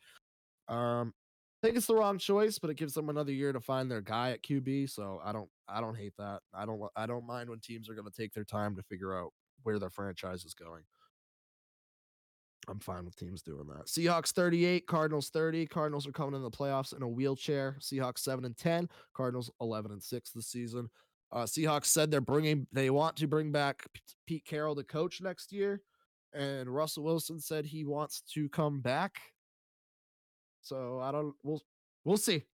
[0.68, 1.14] Um,
[1.62, 4.02] I think it's the wrong choice, but it gives them another year to find their
[4.02, 4.90] guy at QB.
[4.90, 6.40] So I don't, I don't hate that.
[6.52, 9.16] I don't, I don't mind when teams are going to take their time to figure
[9.18, 9.32] out
[9.62, 10.82] where their franchise is going.
[12.68, 13.86] I'm fine with teams doing that.
[13.86, 15.66] Seahawks 38, Cardinals 30.
[15.66, 17.76] Cardinals are coming in the playoffs in a wheelchair.
[17.80, 20.88] Seahawks 7 and 10, Cardinals 11 and 6 this season.
[21.32, 23.84] Uh, Seahawks said they're bringing, they want to bring back
[24.26, 25.80] Pete Carroll to coach next year,
[26.32, 29.16] and Russell Wilson said he wants to come back.
[30.60, 31.62] So I don't, we'll,
[32.04, 32.44] we'll see.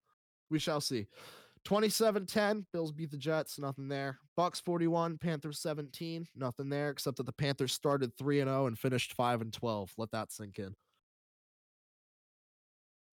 [0.51, 1.07] We shall see.
[1.67, 4.19] 27-10, Bills beat the Jets, nothing there.
[4.39, 8.79] Bucs 41, Panthers 17, nothing there except that the Panthers started 3 and 0 and
[8.79, 9.93] finished 5 and 12.
[9.99, 10.75] Let that sink in.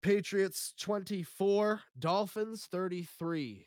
[0.04, 3.66] Patriots 24, Dolphins 33.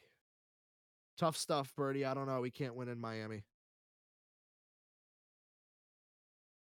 [1.18, 2.04] Tough stuff, Birdie.
[2.04, 2.40] I don't know.
[2.40, 3.42] We can't win in Miami.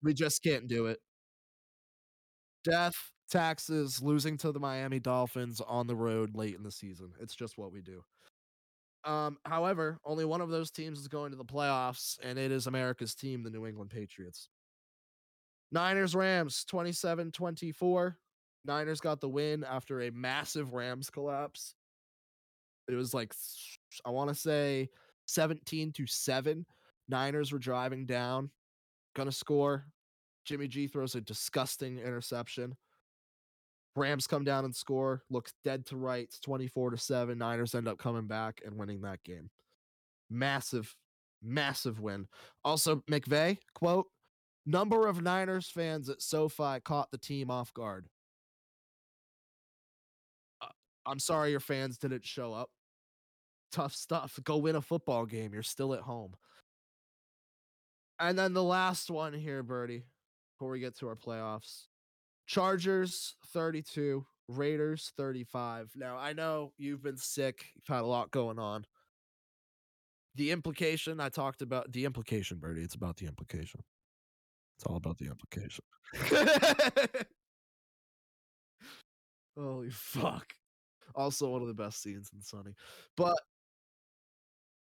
[0.03, 0.99] We just can't do it.
[2.63, 7.11] Death, taxes, losing to the Miami Dolphins on the road late in the season.
[7.19, 8.03] It's just what we do.
[9.03, 12.65] Um, however, only one of those teams is going to the playoffs, and it is
[12.65, 14.49] America's team, the New England Patriots.
[15.71, 18.17] Niners Rams 27 24.
[18.65, 21.75] Niners got the win after a massive Rams collapse.
[22.87, 23.33] It was like,
[24.05, 24.89] I want to say
[25.27, 26.65] 17 to 7.
[27.07, 28.49] Niners were driving down,
[29.15, 29.85] gonna score.
[30.45, 32.75] Jimmy G throws a disgusting interception.
[33.95, 37.37] Rams come down and score, looks dead to rights, 24 to 7.
[37.37, 39.49] Niners end up coming back and winning that game.
[40.29, 40.93] Massive,
[41.41, 42.27] massive win.
[42.63, 44.07] Also, McVay, quote,
[44.65, 48.07] number of Niners fans at SoFi caught the team off guard.
[50.61, 50.67] Uh,
[51.05, 52.69] I'm sorry your fans didn't show up.
[53.71, 54.37] Tough stuff.
[54.43, 55.53] Go win a football game.
[55.53, 56.33] You're still at home.
[58.19, 60.03] And then the last one here, Birdie,
[60.53, 61.87] before we get to our playoffs.
[62.45, 65.91] Chargers 32, Raiders 35.
[65.95, 68.85] Now, I know you've been sick, you've had a lot going on.
[70.35, 73.81] The implication I talked about, the implication, Birdie, it's about the implication.
[74.77, 75.83] It's all about the implication.
[79.57, 80.53] Holy fuck.
[81.15, 82.73] Also one of the best scenes in Sunny.
[83.15, 83.37] But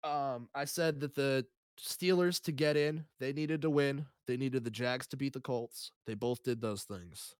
[0.04, 1.46] um I said that the
[1.80, 4.06] Steelers to get in, they needed to win.
[4.28, 5.92] They needed the Jags to beat the Colts.
[6.06, 7.36] They both did those things.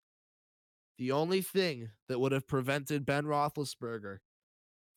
[0.98, 4.20] The only thing that would have prevented Ben Roethlisberger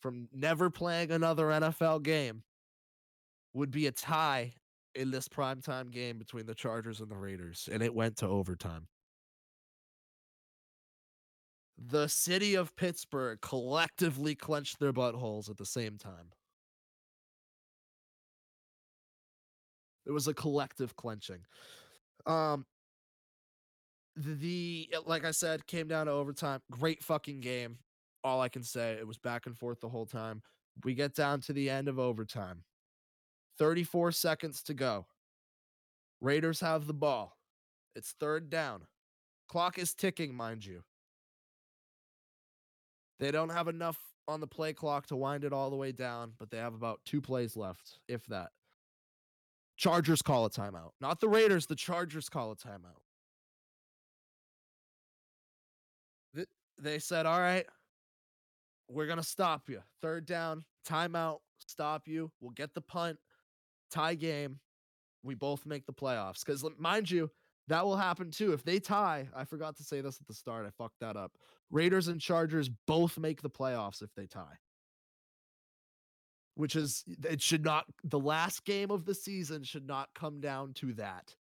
[0.00, 2.42] from never playing another NFL game
[3.52, 4.54] would be a tie
[4.94, 8.86] in this primetime game between the Chargers and the Raiders, and it went to overtime.
[11.76, 16.32] The city of Pittsburgh collectively clenched their buttholes at the same time.
[20.08, 21.40] It was a collective clenching.
[22.26, 22.64] Um,
[24.16, 26.60] the like I said, came down to overtime.
[26.70, 27.78] Great fucking game.
[28.24, 30.42] All I can say, it was back and forth the whole time.
[30.82, 32.64] We get down to the end of overtime.
[33.58, 35.06] 34 seconds to go.
[36.20, 37.36] Raiders have the ball.
[37.94, 38.82] It's third down.
[39.48, 40.82] Clock is ticking, mind you.
[43.20, 46.32] They don't have enough on the play clock to wind it all the way down,
[46.38, 48.50] but they have about two plays left, if that.
[49.78, 50.90] Chargers call a timeout.
[51.00, 52.98] Not the Raiders, the Chargers call a timeout.
[56.80, 57.64] They said, All right,
[58.88, 59.80] we're going to stop you.
[60.02, 62.30] Third down, timeout, stop you.
[62.40, 63.18] We'll get the punt,
[63.90, 64.58] tie game.
[65.22, 66.44] We both make the playoffs.
[66.44, 67.30] Because, mind you,
[67.68, 68.52] that will happen too.
[68.52, 70.66] If they tie, I forgot to say this at the start.
[70.66, 71.32] I fucked that up.
[71.70, 74.58] Raiders and Chargers both make the playoffs if they tie
[76.58, 80.72] which is it should not the last game of the season should not come down
[80.74, 81.32] to that.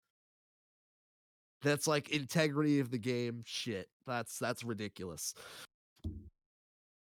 [1.62, 3.88] That's like integrity of the game shit.
[4.06, 5.32] That's that's ridiculous.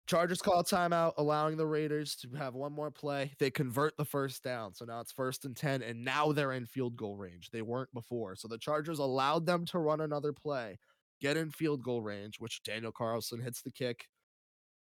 [0.07, 3.33] Chargers call timeout, allowing the Raiders to have one more play.
[3.41, 4.73] They convert the first down.
[4.73, 7.51] So now it's first and 10, and now they're in field goal range.
[7.51, 8.37] They weren't before.
[8.37, 10.79] So the Chargers allowed them to run another play,
[11.21, 14.07] get in field goal range, which Daniel Carlson hits the kick.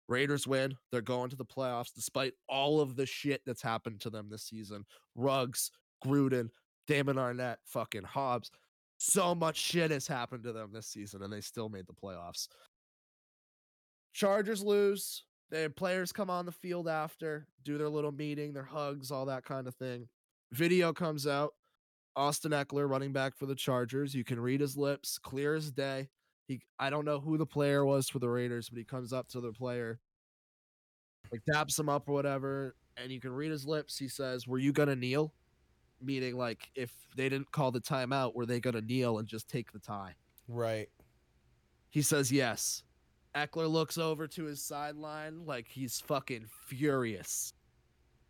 [0.08, 0.74] Raiders win.
[0.90, 4.44] They're going to the playoffs despite all of the shit that's happened to them this
[4.44, 4.84] season.
[5.14, 5.70] Ruggs,
[6.04, 6.48] Gruden,
[6.86, 8.50] Damon Arnette, fucking Hobbs.
[8.98, 12.48] So much shit has happened to them this season, and they still made the playoffs.
[14.12, 15.24] Chargers lose.
[15.50, 19.44] Their players come on the field after, do their little meeting, their hugs, all that
[19.44, 20.08] kind of thing.
[20.52, 21.52] Video comes out.
[22.16, 24.14] Austin Ekeler, running back for the Chargers.
[24.14, 26.08] You can read his lips, clear as day.
[26.48, 29.28] He I don't know who the player was for the Raiders, but he comes up
[29.28, 30.00] to the player,
[31.30, 33.98] like taps him up or whatever, and you can read his lips.
[33.98, 35.34] He says, "Were you gonna kneel?"
[36.00, 39.72] Meaning, like, if they didn't call the timeout, were they gonna kneel and just take
[39.72, 40.14] the tie?
[40.48, 40.88] Right.
[41.90, 42.82] He says yes.
[43.34, 47.52] Ekeler looks over to his sideline like he's fucking furious.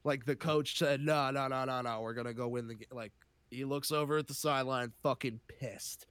[0.05, 2.88] Like the coach said, no, no, no, no, no, we're gonna go win the game.
[2.90, 3.12] Like
[3.51, 6.07] he looks over at the sideline, fucking pissed.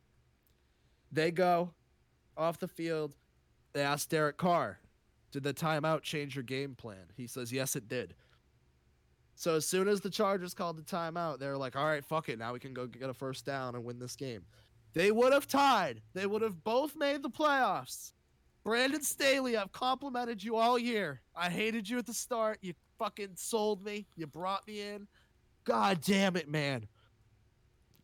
[1.11, 1.73] They go,
[2.37, 3.15] off the field.
[3.73, 4.79] They asked Derek Carr,
[5.31, 7.11] did the timeout change your game plan?
[7.15, 8.15] He says, yes, it did.
[9.35, 12.39] So as soon as the Chargers called the timeout, they're like, all right, fuck it.
[12.39, 14.41] Now we can go get a first down and win this game.
[14.93, 16.01] They would have tied.
[16.13, 18.13] They would have both made the playoffs.
[18.63, 21.21] Brandon Staley, I've complimented you all year.
[21.35, 22.57] I hated you at the start.
[22.61, 24.07] You fucking sold me.
[24.15, 25.07] You brought me in.
[25.65, 26.87] God damn it, man.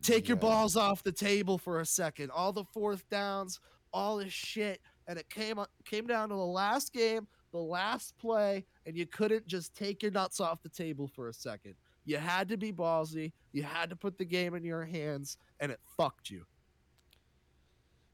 [0.02, 0.28] Take yeah.
[0.28, 2.30] your balls off the table for a second.
[2.30, 3.58] All the fourth downs,
[3.94, 8.66] all this shit, and it came came down to the last game, the last play,
[8.84, 11.74] and you couldn't just take your nuts off the table for a second.
[12.04, 13.32] You had to be ballsy.
[13.52, 16.44] You had to put the game in your hands, and it fucked you.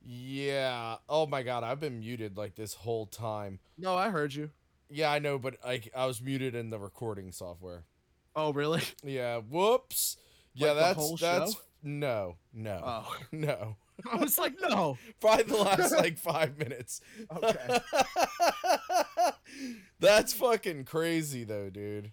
[0.04, 0.96] Yeah.
[1.08, 3.58] Oh my god, I've been muted like this whole time.
[3.76, 4.50] No, I heard you.
[4.88, 7.84] Yeah, I know, but I I was muted in the recording software.
[8.36, 8.82] Oh, really?
[9.04, 9.38] Yeah.
[9.38, 10.16] Whoops.
[10.54, 11.60] Yeah, Like the that's whole that's show?
[11.82, 13.76] no, no, Oh, no.
[14.10, 14.98] I was like, no.
[15.20, 17.00] Probably the last like five minutes.
[17.34, 17.80] Okay.
[20.00, 22.12] that's fucking crazy though, dude.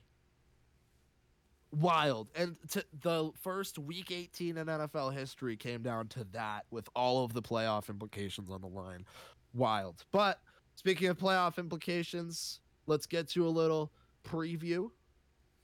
[1.71, 2.29] Wild.
[2.35, 7.25] And to, the first week 18 in NFL history came down to that with all
[7.25, 9.05] of the playoff implications on the line.
[9.53, 10.05] Wild.
[10.11, 10.39] But
[10.75, 13.91] speaking of playoff implications, let's get to a little
[14.25, 14.89] preview.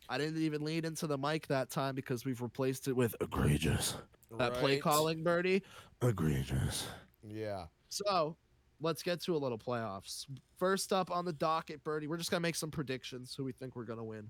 [0.10, 3.96] I didn't even lean into the mic that time because we've replaced it with egregious.
[4.38, 5.64] That play calling, Birdie.
[6.02, 6.88] Egregious.
[7.24, 7.66] Yeah.
[7.90, 8.36] So
[8.82, 10.26] let's get to a little playoffs.
[10.58, 13.76] First up on the docket, Birdie, we're just gonna make some predictions who we think
[13.76, 14.30] we're gonna win.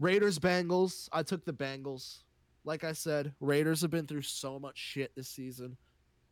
[0.00, 1.08] Raiders, Bengals.
[1.12, 2.22] I took the Bengals.
[2.64, 5.76] Like I said, Raiders have been through so much shit this season.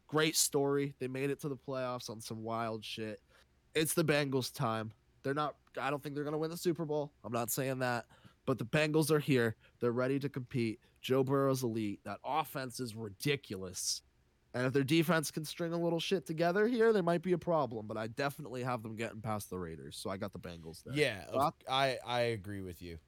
[0.06, 0.94] Great story.
[0.98, 3.20] They made it to the playoffs on some wild shit.
[3.74, 4.92] It's the Bengals' time.
[5.22, 5.54] They're not.
[5.80, 7.12] I don't think they're gonna win the Super Bowl.
[7.24, 8.06] I'm not saying that,
[8.44, 9.56] but the Bengals are here.
[9.80, 10.80] They're ready to compete.
[11.02, 12.00] Joe Burrow's elite.
[12.04, 14.02] That offense is ridiculous.
[14.54, 17.38] And if their defense can string a little shit together here, there might be a
[17.38, 17.86] problem.
[17.86, 19.96] But I definitely have them getting past the Raiders.
[19.96, 20.94] So I got the Bengals there.
[20.94, 21.24] Yeah.
[21.68, 22.98] I I agree with you.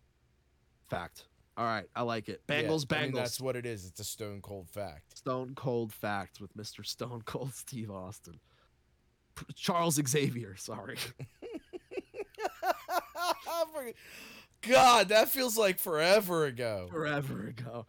[0.88, 1.24] Fact.
[1.56, 1.86] All right.
[1.94, 2.42] I like it.
[2.48, 3.14] Yeah, Bengals, I mean, Bengals.
[3.16, 3.86] that's what it is.
[3.86, 5.18] It's a stone cold fact.
[5.18, 6.84] Stone cold fact with Mr.
[6.84, 8.40] Stone Cold Steve Austin.
[9.54, 10.96] Charles Xavier, sorry.
[14.68, 16.88] God, that feels like forever ago.
[16.90, 17.86] Forever ago.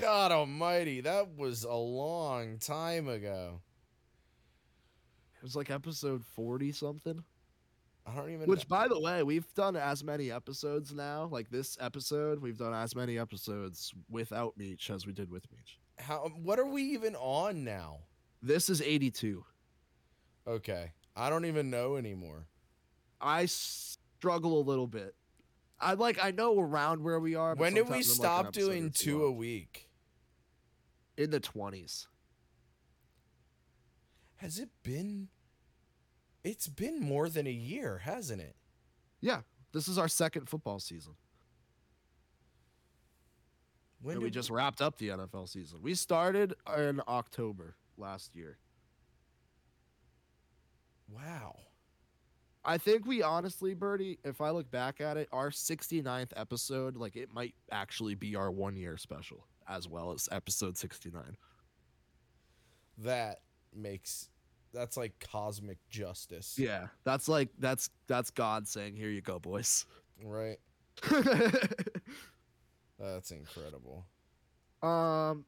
[0.00, 3.60] God almighty, that was a long time ago.
[5.36, 7.22] It was like episode 40 something.
[8.06, 11.28] I don't even Which, by the way, we've done as many episodes now.
[11.30, 15.78] Like this episode, we've done as many episodes without Meech as we did with Meech.
[15.98, 17.98] how what are we even on now?
[18.42, 19.44] This is 82.
[20.46, 20.92] Okay.
[21.14, 22.46] I don't even know anymore.
[23.20, 25.14] I struggle a little bit.
[25.80, 27.54] I like I know around where we are.
[27.54, 29.88] When did we I'm like stop doing two a week?
[31.16, 32.06] in the twenties?
[34.36, 35.28] Has it been
[36.44, 38.56] It's been more than a year, hasn't it?
[39.20, 39.40] Yeah,
[39.72, 41.14] this is our second football season.
[44.00, 45.80] When and we just wrapped up the NFL season.
[45.82, 48.58] We started in October last year.
[51.08, 51.56] Wow.
[52.68, 57.16] I think we honestly, Birdie, if I look back at it, our 69th episode, like
[57.16, 61.38] it might actually be our one year special as well as episode 69.
[62.98, 63.38] That
[63.74, 64.28] makes
[64.74, 66.58] that's like cosmic justice.
[66.58, 69.86] Yeah, that's like that's that's God saying, "Here you go, boys."
[70.22, 70.58] Right?
[72.98, 74.04] That's incredible.
[74.82, 75.44] um,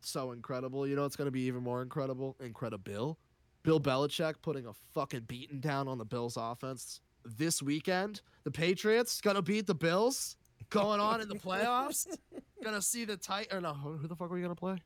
[0.00, 0.86] so incredible.
[0.86, 2.36] You know, it's gonna be even more incredible.
[2.40, 3.18] Incredible.
[3.62, 8.22] Bill Belichick putting a fucking beating down on the Bills offense this weekend.
[8.44, 10.36] The Patriots gonna beat the Bills.
[10.70, 12.06] Going on in the playoffs.
[12.62, 13.74] gonna see the tight or no?
[13.74, 14.76] Who the fuck are we gonna play?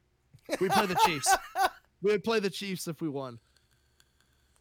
[0.61, 1.35] We play the Chiefs.
[2.03, 3.39] We would play the Chiefs if we won.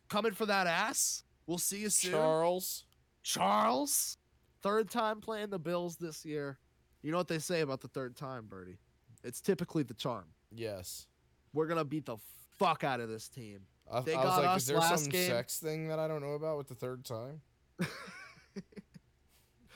[0.09, 1.23] Coming for that ass.
[1.47, 2.11] We'll see you soon.
[2.11, 2.85] Charles.
[3.23, 4.17] Charles,
[4.61, 6.59] third time playing the Bills this year.
[7.01, 8.77] You know what they say about the third time, Birdie?
[9.23, 10.25] It's typically the charm.
[10.51, 11.07] Yes.
[11.53, 12.17] We're gonna beat the
[12.59, 13.61] fuck out of this team.
[13.91, 15.27] I, They I was like, us is there last some game.
[15.29, 17.41] sex thing that I don't know about with the third time?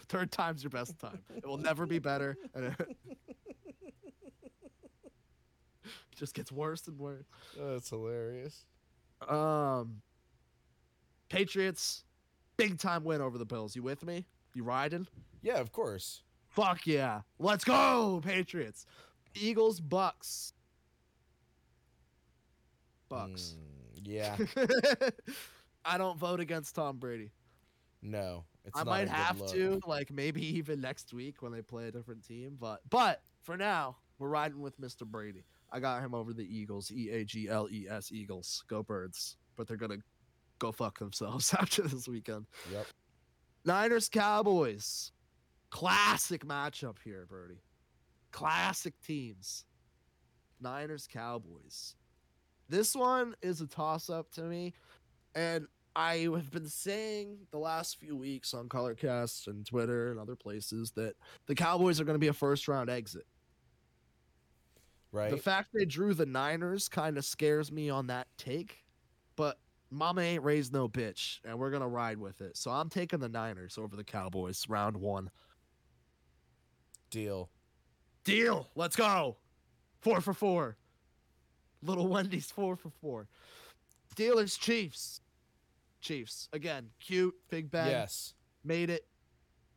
[0.07, 1.17] Third time's your best time.
[1.35, 2.73] It will never be better, and it
[6.15, 7.25] just gets worse and worse.
[7.59, 8.65] That's hilarious.
[9.27, 10.01] Um,
[11.29, 12.03] Patriots,
[12.55, 13.75] big time win over the Bills.
[13.75, 14.27] You with me?
[14.53, 15.07] You riding?
[15.41, 16.21] Yeah, of course.
[16.49, 17.21] Fuck yeah.
[17.39, 18.85] Let's go, Patriots.
[19.33, 20.53] Eagles, Bucs.
[23.11, 23.55] Bucs.
[23.55, 23.74] Mm,
[24.05, 24.37] yeah.
[25.85, 27.31] I don't vote against Tom Brady.
[28.01, 28.45] No.
[28.65, 29.51] It's I might have look.
[29.51, 32.57] to, like maybe even next week when they play a different team.
[32.59, 35.05] But but for now, we're riding with Mr.
[35.05, 35.43] Brady.
[35.71, 36.91] I got him over the Eagles.
[36.91, 38.63] E A G L E S Eagles.
[38.67, 39.37] Go birds.
[39.55, 39.97] But they're gonna
[40.59, 42.45] go fuck themselves after this weekend.
[42.71, 42.87] Yep.
[43.65, 45.11] Niners Cowboys.
[45.69, 47.61] Classic matchup here, Birdie.
[48.31, 49.65] Classic teams.
[50.61, 51.95] Niners Cowboys.
[52.69, 54.73] This one is a toss up to me.
[55.35, 60.35] And I have been saying the last few weeks on Colorcast and Twitter and other
[60.35, 61.15] places that
[61.47, 63.25] the Cowboys are going to be a first round exit.
[65.11, 65.31] Right.
[65.31, 68.83] The fact they drew the Niners kind of scares me on that take,
[69.37, 69.59] but
[69.89, 72.57] Mama ain't raised no bitch, and we're gonna ride with it.
[72.57, 75.29] So I'm taking the Niners over the Cowboys, round one.
[77.11, 77.49] Deal.
[78.25, 78.67] Deal.
[78.75, 79.37] Let's go.
[80.01, 80.75] Four for four.
[81.81, 83.27] Little Wendy's four for four.
[84.15, 85.21] Steelers Chiefs.
[86.01, 86.89] Chiefs again.
[86.99, 87.35] Cute.
[87.49, 88.33] Big Ben Yes.
[88.63, 89.05] made it.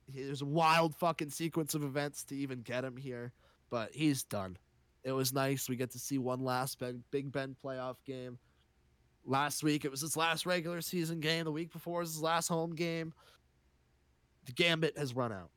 [0.09, 3.33] There's a wild fucking sequence of events to even get him here,
[3.71, 4.57] but he's done.
[5.05, 5.69] It was nice.
[5.69, 8.39] We get to see one last ben, Big Ben playoff game.
[9.25, 11.45] Last week it was his last regular season game.
[11.45, 13.13] The week before was his last home game.
[14.47, 15.51] The gambit has run out.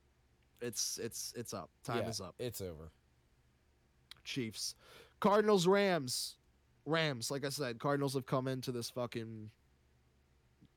[0.62, 1.70] It's it's it's up.
[1.84, 2.36] Time Yeah, is up.
[2.38, 2.92] It's over.
[4.24, 4.76] Chiefs.
[5.22, 6.36] Cardinals, Rams.
[6.86, 9.50] Rams, like I said, Cardinals have come into this fucking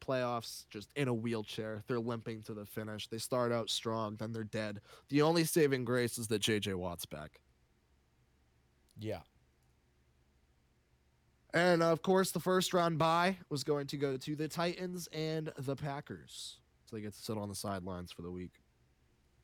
[0.07, 1.82] playoffs just in a wheelchair.
[1.88, 3.09] They're limping to the finish.
[3.09, 4.80] They start out strong, then they're dead.
[5.09, 7.40] The only saving grace is that JJ Watt's back.
[8.99, 9.20] Yeah.
[11.55, 15.53] And of course, the first round bye was going to go to the Titans and
[15.57, 16.59] the Packers.
[16.84, 18.53] So they get to sit on the sidelines for the week.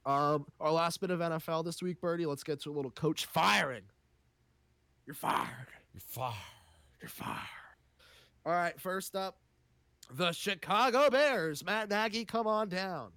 [0.05, 2.26] Um, our last bit of NFL this week, Birdie.
[2.26, 3.84] Let's get to a little coach firing.
[5.11, 5.66] You're fired.
[5.92, 6.36] You're fired.
[7.00, 7.36] You're fired.
[8.46, 9.38] All right, first up,
[10.14, 11.64] the Chicago Bears.
[11.64, 13.11] Matt Nagy, come on down.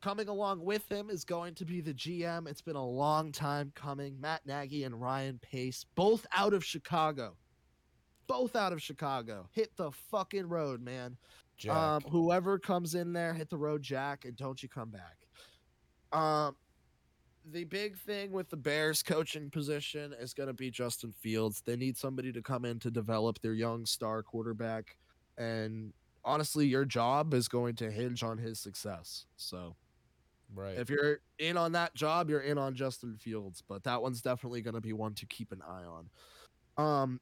[0.00, 2.48] Coming along with him is going to be the GM.
[2.48, 4.18] It's been a long time coming.
[4.22, 7.36] Matt Nagy and Ryan Pace, both out of Chicago.
[8.26, 9.50] Both out of Chicago.
[9.52, 11.18] Hit the fucking road, man.
[11.58, 11.76] Jack.
[11.76, 15.18] Um, whoever comes in there, hit the road, Jack, and don't you come back.
[16.18, 16.56] Um,
[17.50, 21.62] the big thing with the Bears coaching position is going to be Justin Fields.
[21.64, 24.96] They need somebody to come in to develop their young star quarterback,
[25.36, 25.92] and
[26.24, 29.26] honestly, your job is going to hinge on his success.
[29.36, 29.74] So,
[30.54, 30.78] right.
[30.78, 34.62] if you're in on that job, you're in on Justin Fields, but that one's definitely
[34.62, 36.10] going to be one to keep an eye on.
[36.84, 37.20] Um,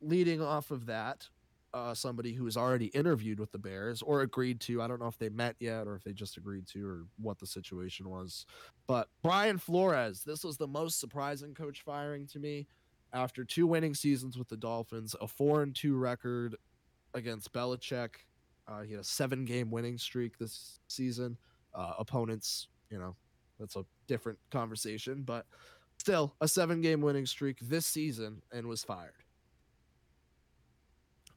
[0.00, 1.28] leading off of that,
[1.74, 4.82] uh, somebody who has already interviewed with the Bears or agreed to.
[4.82, 7.38] I don't know if they met yet or if they just agreed to or what
[7.38, 8.46] the situation was.
[8.86, 12.66] But Brian Flores, this was the most surprising coach firing to me
[13.12, 16.56] after two winning seasons with the Dolphins, a four and two record
[17.14, 18.10] against Belichick.
[18.68, 21.36] Uh, he had a seven game winning streak this season.
[21.74, 23.16] Uh, opponents, you know,
[23.58, 25.46] that's a different conversation, but
[25.98, 29.14] still a seven game winning streak this season and was fired.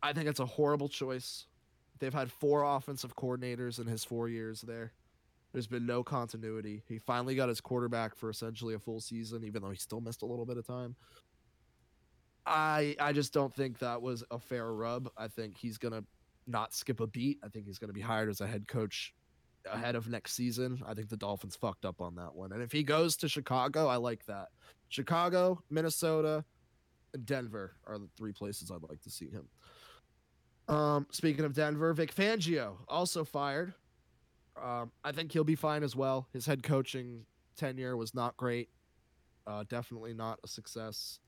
[0.05, 1.47] I think it's a horrible choice.
[1.99, 4.93] They've had four offensive coordinators in his four years there.
[5.51, 6.83] There's been no continuity.
[6.87, 10.21] He finally got his quarterback for essentially a full season, even though he still missed
[10.21, 10.95] a little bit of time.
[12.45, 15.09] I I just don't think that was a fair rub.
[15.17, 16.03] I think he's gonna
[16.45, 17.39] not skip a beat.
[17.43, 19.15] I think he's gonna be hired as a head coach
[19.71, 20.83] ahead of next season.
[20.85, 22.51] I think the Dolphins fucked up on that one.
[22.51, 24.49] And if he goes to Chicago, I like that.
[24.89, 26.45] Chicago, Minnesota,
[27.15, 29.47] and Denver are the three places I'd like to see him.
[30.67, 33.73] Um, speaking of Denver, Vic Fangio also fired.
[34.61, 36.27] Um, I think he'll be fine as well.
[36.33, 38.69] His head coaching tenure was not great.
[39.45, 41.19] Uh, definitely not a success.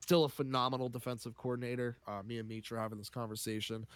[0.00, 1.98] Still a phenomenal defensive coordinator.
[2.06, 3.86] Uh, me and Meech are having this conversation.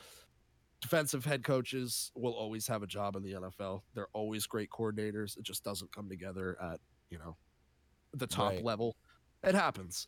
[0.82, 3.82] Defensive head coaches will always have a job in the NFL.
[3.94, 5.36] They're always great coordinators.
[5.36, 6.80] It just doesn't come together at
[7.10, 7.36] you know
[8.14, 8.64] the top Right.
[8.64, 8.96] level.
[9.42, 10.06] It happens.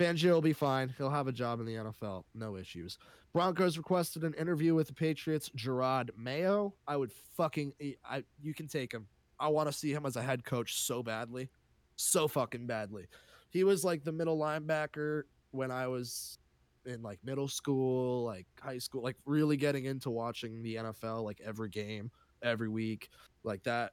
[0.00, 0.94] Fangio will be fine.
[0.96, 2.24] He'll have a job in the NFL.
[2.34, 2.96] No issues.
[3.34, 5.50] Broncos requested an interview with the Patriots.
[5.50, 6.74] Jerod Mayo.
[6.88, 7.74] I would fucking.
[8.04, 9.06] I you can take him.
[9.38, 11.50] I want to see him as a head coach so badly,
[11.96, 13.08] so fucking badly.
[13.50, 16.38] He was like the middle linebacker when I was
[16.86, 21.40] in like middle school, like high school, like really getting into watching the NFL like
[21.44, 22.10] every game,
[22.42, 23.10] every week,
[23.44, 23.92] like that.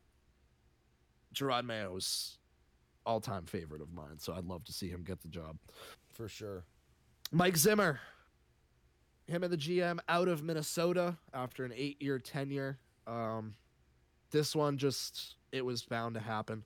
[1.36, 2.38] Jerod Mayo is
[3.08, 5.58] all time favorite of mine, so I'd love to see him get the job.
[6.14, 6.66] for sure.
[7.32, 8.00] Mike Zimmer,
[9.28, 12.78] him and the GM out of Minnesota after an eight year tenure.
[13.08, 13.56] Um,
[14.32, 16.64] this one just it was bound to happen.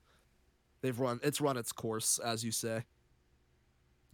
[0.82, 2.84] They've run it's run its course, as you say.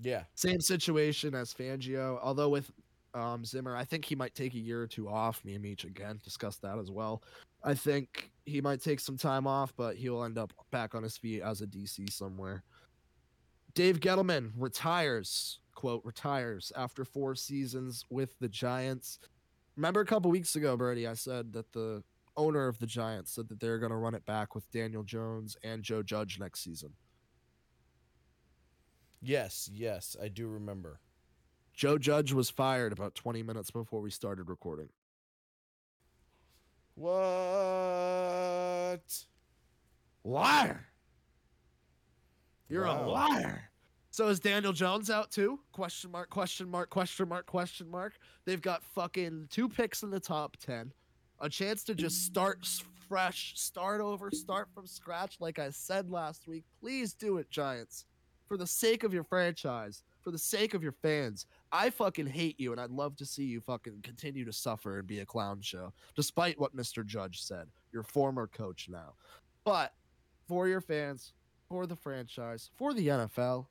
[0.00, 0.24] Yeah.
[0.34, 2.70] Same situation as Fangio, although with
[3.14, 5.44] um, Zimmer, I think he might take a year or two off.
[5.44, 7.22] Me and Meech again discussed that as well.
[7.62, 11.16] I think he might take some time off, but he'll end up back on his
[11.16, 12.62] feet as a DC somewhere.
[13.74, 19.18] Dave Gettleman retires, quote, retires after four seasons with the Giants.
[19.76, 22.02] Remember a couple weeks ago, Birdie, I said that the
[22.36, 25.56] owner of the Giants said that they're going to run it back with Daniel Jones
[25.62, 26.94] and Joe Judge next season.
[29.20, 31.00] Yes, yes, I do remember.
[31.74, 34.88] Joe Judge was fired about 20 minutes before we started recording.
[36.98, 37.14] What?
[40.24, 40.84] Liar.
[42.68, 43.70] You're a liar.
[44.10, 45.60] So is Daniel Jones out too?
[45.70, 48.14] Question mark, question mark, question mark, question mark.
[48.46, 50.92] They've got fucking two picks in the top 10.
[51.40, 52.66] A chance to just start
[53.08, 56.64] fresh, start over, start from scratch like I said last week.
[56.80, 58.06] Please do it, Giants.
[58.48, 62.60] For the sake of your franchise, for the sake of your fans, I fucking hate
[62.60, 65.62] you, and I'd love to see you fucking continue to suffer and be a clown
[65.62, 67.02] show, despite what Mr.
[67.02, 69.14] Judge said, your former coach now.
[69.64, 69.94] But
[70.46, 71.32] for your fans,
[71.66, 73.68] for the franchise, for the NFL,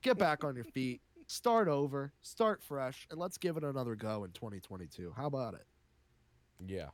[0.00, 4.24] get back on your feet, start over, start fresh, and let's give it another go
[4.24, 5.12] in 2022.
[5.14, 5.66] How about it?
[6.66, 6.88] Yeah.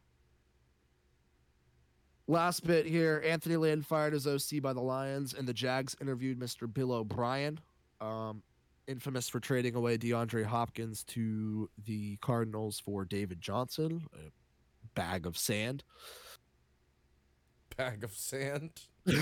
[2.27, 6.41] Last bit here Anthony Lynn fired as OC by the Lions, and the Jags interviewed
[6.41, 6.73] Mr.
[6.73, 7.61] Bill O'Brien,
[8.01, 8.43] um,
[8.89, 14.30] infamous for trading away DeAndre Hopkins to the Cardinals for David Johnson, a
[14.95, 15.84] bag of sand.
[17.76, 18.72] Bag of sand.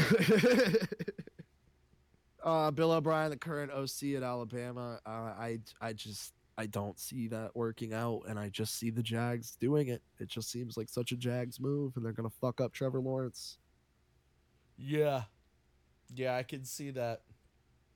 [2.42, 7.28] uh, Bill O'Brien, the current OC at Alabama, uh, I I just I don't see
[7.28, 10.00] that working out, and I just see the Jags doing it.
[10.18, 13.58] It just seems like such a Jags move, and they're gonna fuck up Trevor Lawrence.
[14.78, 15.24] Yeah.
[16.14, 17.22] Yeah, I can see that.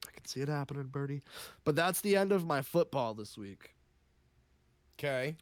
[0.07, 1.23] I can see it happening, Birdie.
[1.65, 3.75] But that's the end of my football this week.
[4.99, 5.37] Okay.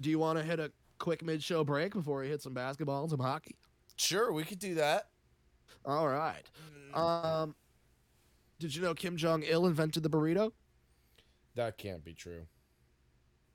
[0.00, 3.10] Do you want to hit a quick mid-show break before we hit some basketball and
[3.10, 3.56] some hockey?
[3.96, 5.08] Sure, we could do that.
[5.84, 6.48] All right.
[6.94, 7.54] Um,
[8.58, 10.52] did you know Kim Jong Il invented the burrito?
[11.54, 12.46] that can't be true.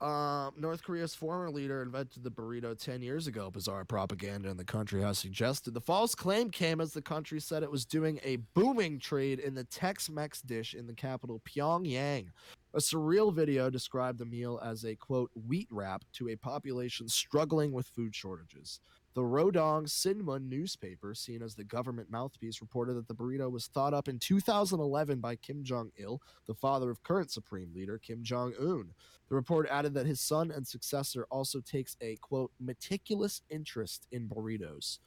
[0.00, 4.64] Um, North Korea's former leader invented the burrito 10 years ago, bizarre propaganda in the
[4.64, 5.74] country has suggested.
[5.74, 9.54] The false claim came as the country said it was doing a booming trade in
[9.54, 12.28] the Tex Mex dish in the capital, Pyongyang.
[12.74, 17.72] A surreal video described the meal as a quote, wheat wrap to a population struggling
[17.72, 18.80] with food shortages.
[19.14, 23.94] The Rodong Sinmun newspaper, seen as the government mouthpiece, reported that the burrito was thought
[23.94, 28.52] up in 2011 by Kim Jong il, the father of current Supreme Leader Kim Jong
[28.60, 28.90] un.
[29.28, 34.28] The report added that his son and successor also takes a quote meticulous interest in
[34.28, 34.98] burritos.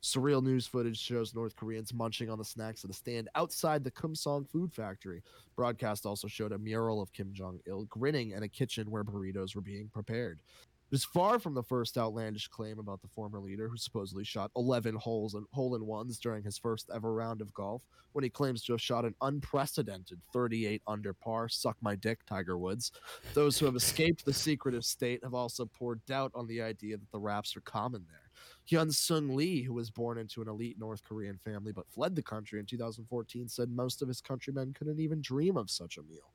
[0.00, 3.90] Surreal news footage shows North Koreans munching on the snacks at a stand outside the
[3.90, 5.22] Kumsong food factory.
[5.56, 9.56] Broadcast also showed a mural of Kim Jong il grinning in a kitchen where burritos
[9.56, 10.38] were being prepared.
[10.90, 14.50] It is far from the first outlandish claim about the former leader, who supposedly shot
[14.56, 17.82] 11 holes and hole in ones during his first ever round of golf,
[18.12, 21.46] when he claims to have shot an unprecedented 38 under par.
[21.46, 22.90] Suck my dick, Tiger Woods.
[23.34, 27.12] Those who have escaped the secretive state have also poured doubt on the idea that
[27.12, 28.30] the wraps are common there.
[28.70, 32.22] Hyun Sung Lee, who was born into an elite North Korean family but fled the
[32.22, 36.32] country in 2014, said most of his countrymen couldn't even dream of such a meal.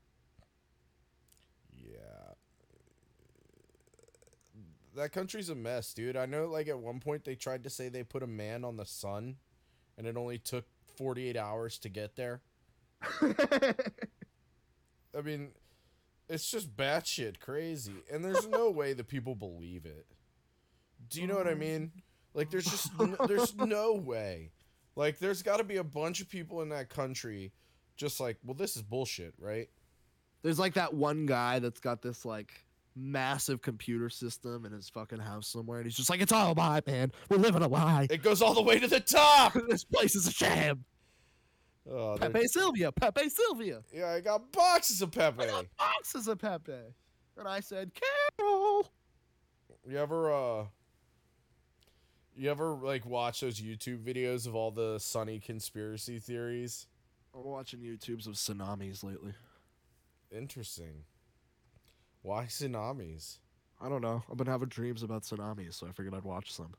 [4.95, 6.17] That country's a mess, dude.
[6.17, 8.77] I know like at one point they tried to say they put a man on
[8.77, 9.37] the sun
[9.97, 10.65] and it only took
[10.97, 12.41] 48 hours to get there.
[13.21, 13.75] I
[15.23, 15.49] mean,
[16.29, 17.93] it's just batshit crazy.
[18.11, 20.05] And there's no way that people believe it.
[21.09, 21.91] Do you know what I mean?
[22.33, 24.51] Like there's just n- there's no way.
[24.95, 27.51] Like there's got to be a bunch of people in that country
[27.95, 29.69] just like, well this is bullshit, right?
[30.41, 32.62] There's like that one guy that's got this like
[32.95, 36.55] massive computer system in his fucking house somewhere, and he's just like, "It's all a
[36.55, 37.11] lie, man.
[37.29, 38.07] We're living a lie.
[38.09, 39.53] It goes all the way to the top.
[39.69, 40.85] this place is a sham."
[41.89, 43.81] Oh, they're- Pepe Sylvia, Pepe Sylvia.
[43.93, 45.43] yeah, I got boxes of Pepe.
[45.43, 46.71] I got boxes of Pepe,
[47.37, 47.91] and I said,
[48.39, 48.89] "Carol."
[49.85, 50.65] You ever uh
[52.35, 56.87] you ever like watch those YouTube videos of all the sunny conspiracy theories?
[57.35, 59.33] I'm watching YouTubes of tsunamis lately.
[60.31, 61.03] Interesting.
[62.23, 63.37] Why tsunamis?
[63.79, 64.23] I don't know.
[64.31, 66.73] I've been having dreams about tsunamis, so I figured I'd watch some.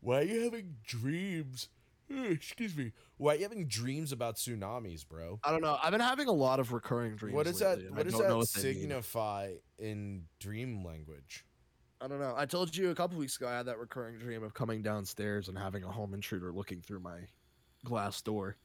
[0.00, 1.68] Why are you having dreams?
[2.10, 2.92] Eh, Excuse me.
[3.16, 5.38] Why are you having dreams about tsunamis, bro?
[5.44, 5.78] I don't know.
[5.82, 7.34] I've been having a lot of recurring dreams.
[7.36, 11.44] what does that what does that what signify in dream language?
[12.00, 12.34] I don't know.
[12.36, 15.48] I told you a couple weeks ago I had that recurring dream of coming downstairs
[15.48, 17.18] and having a home intruder looking through my
[17.84, 18.56] glass door.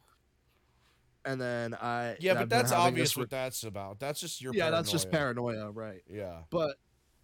[1.26, 4.00] And then I Yeah, but that's obvious this what that's about.
[4.00, 5.54] That's just your yeah, that's just paranoia.
[5.54, 6.02] paranoia, right?
[6.08, 6.42] Yeah.
[6.52, 6.76] But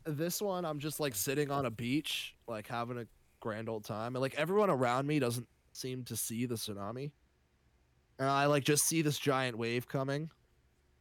[0.06, 3.06] this one, I'm just like sitting on a beach, like having a
[3.40, 7.12] grand old time, and like everyone around me doesn't seem to see the tsunami,
[8.18, 10.32] and I like just see this giant wave coming,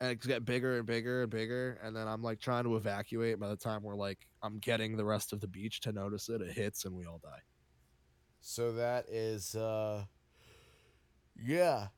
[0.00, 3.40] and it's get bigger and bigger and bigger, and then I'm like trying to evacuate.
[3.40, 6.42] By the time we're like, I'm getting the rest of the beach to notice it,
[6.42, 7.40] it hits and we all die.
[8.40, 10.04] So that is uh
[11.36, 11.88] yeah.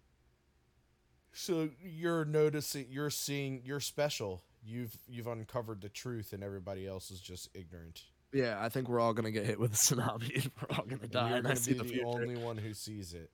[1.33, 4.43] So you're noticing you're seeing you're special.
[4.65, 8.03] You've you've uncovered the truth and everybody else is just ignorant.
[8.33, 11.03] Yeah, I think we're all gonna get hit with a tsunami, and we're all gonna
[11.03, 11.29] And die.
[11.29, 12.07] you're And I gonna see be the, the, future.
[12.07, 13.31] only one who sees it.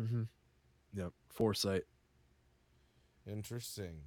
[0.00, 0.22] Mm-hmm.
[0.94, 1.82] Yep, foresight.
[3.30, 4.00] Interesting.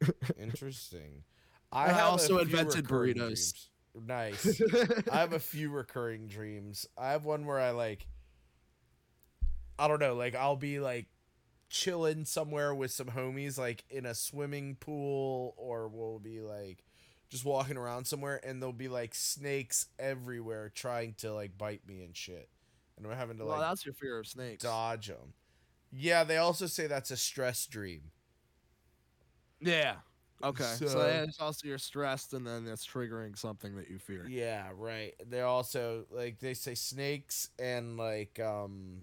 [0.40, 1.24] Interesting.
[1.70, 3.16] I a also invented burritos.
[3.16, 3.70] dreams.
[4.06, 4.62] Nice.
[5.12, 6.86] I have a few recurring dreams.
[6.96, 8.06] I have one where I like
[9.78, 11.06] I don't know, like I'll be like
[11.70, 16.84] chilling somewhere with some homies, like in a swimming pool, or we'll be like
[17.30, 22.02] just walking around somewhere, and there'll be like snakes everywhere trying to like bite me
[22.02, 22.48] and shit,
[22.96, 24.62] and I'm having to well, like that's your fear of snakes.
[24.62, 25.34] dodge them.
[25.90, 28.10] Yeah, they also say that's a stress dream.
[29.60, 29.96] Yeah.
[30.42, 30.64] Okay.
[30.76, 34.26] So, So- it's also you're stressed, and then it's triggering something that you fear.
[34.28, 35.14] Yeah, right.
[35.26, 39.02] They're also like they say snakes and like um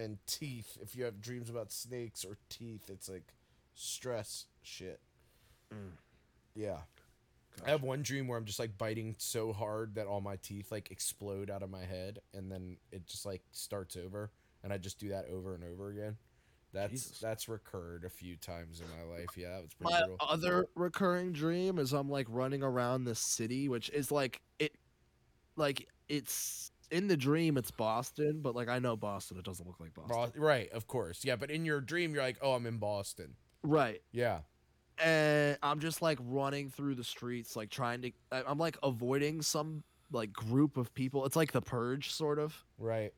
[0.00, 0.78] and teeth.
[0.80, 3.34] If you have dreams about snakes or teeth, it's like
[3.74, 5.00] stress shit.
[5.72, 5.92] Mm.
[6.54, 6.78] Yeah.
[7.66, 10.72] I have one dream where I'm just like biting so hard that all my teeth
[10.72, 14.30] like explode out of my head and then it just like starts over
[14.62, 16.16] and I just do that over and over again.
[16.72, 17.18] That's Jesus.
[17.18, 19.30] that's recurred a few times in my life.
[19.36, 20.26] Yeah, that was pretty My brutal.
[20.28, 24.76] other recurring dream is I'm like running around the city, which is like it,
[25.56, 29.80] like it's in the dream it's Boston, but like I know Boston, it doesn't look
[29.80, 30.32] like Boston.
[30.34, 31.24] Bro- right, of course.
[31.24, 34.02] Yeah, but in your dream you're like, "Oh, I'm in Boston." Right.
[34.12, 34.40] Yeah.
[35.02, 38.12] and I'm just like running through the streets, like trying to.
[38.32, 39.82] I'm like avoiding some
[40.12, 41.24] like group of people.
[41.26, 42.64] It's like the purge, sort of.
[42.78, 43.12] Right.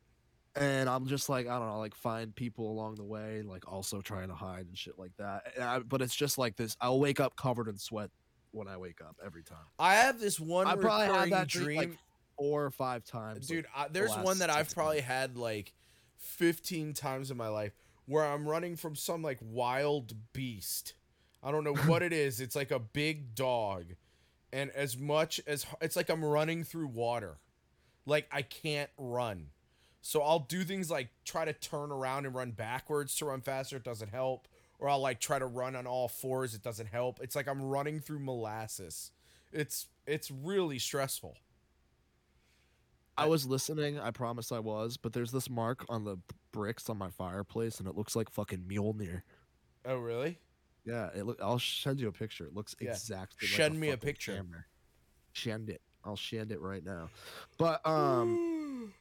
[0.55, 4.01] And I'm just like I don't know, like find people along the way, like also
[4.03, 5.45] trying to hide and shit like that.
[5.61, 6.77] I, but it's just like this.
[6.81, 8.11] I'll wake up covered in sweat
[8.51, 9.65] when I wake up every time.
[9.79, 11.99] I have this one I probably had recurring that dream, dream like
[12.43, 13.67] four or five times, dude.
[13.77, 15.09] like, I, there's last one that I've probably months.
[15.09, 15.73] had like
[16.19, 17.73] 15 times in my life
[18.07, 20.95] where I'm running from some like wild beast.
[21.43, 22.41] I don't know what it is.
[22.41, 23.85] It's like a big dog,
[24.53, 27.39] and as much as it's like I'm running through water,
[28.07, 29.51] like I can't run.
[30.01, 33.77] So I'll do things like try to turn around and run backwards to run faster.
[33.77, 34.49] It doesn't help.
[34.81, 36.55] Or I'll like try to run on all fours.
[36.55, 37.21] It doesn't help.
[37.23, 39.13] It's like I'm running through molasses.
[39.53, 41.37] It's it's really stressful.
[43.17, 43.99] I was listening.
[43.99, 46.17] I promise I was, but there's this mark on the
[46.53, 49.23] bricks on my fireplace, and it looks like fucking Mjolnir.
[49.85, 50.39] Oh really?
[50.85, 51.39] Yeah, it look.
[51.43, 52.47] I'll send you a picture.
[52.47, 52.91] It looks Yeah.
[52.91, 53.47] exactly.
[53.49, 54.43] like Send me a picture.
[55.35, 55.81] Send it.
[56.05, 57.11] I'll send it right now.
[57.59, 58.93] But um,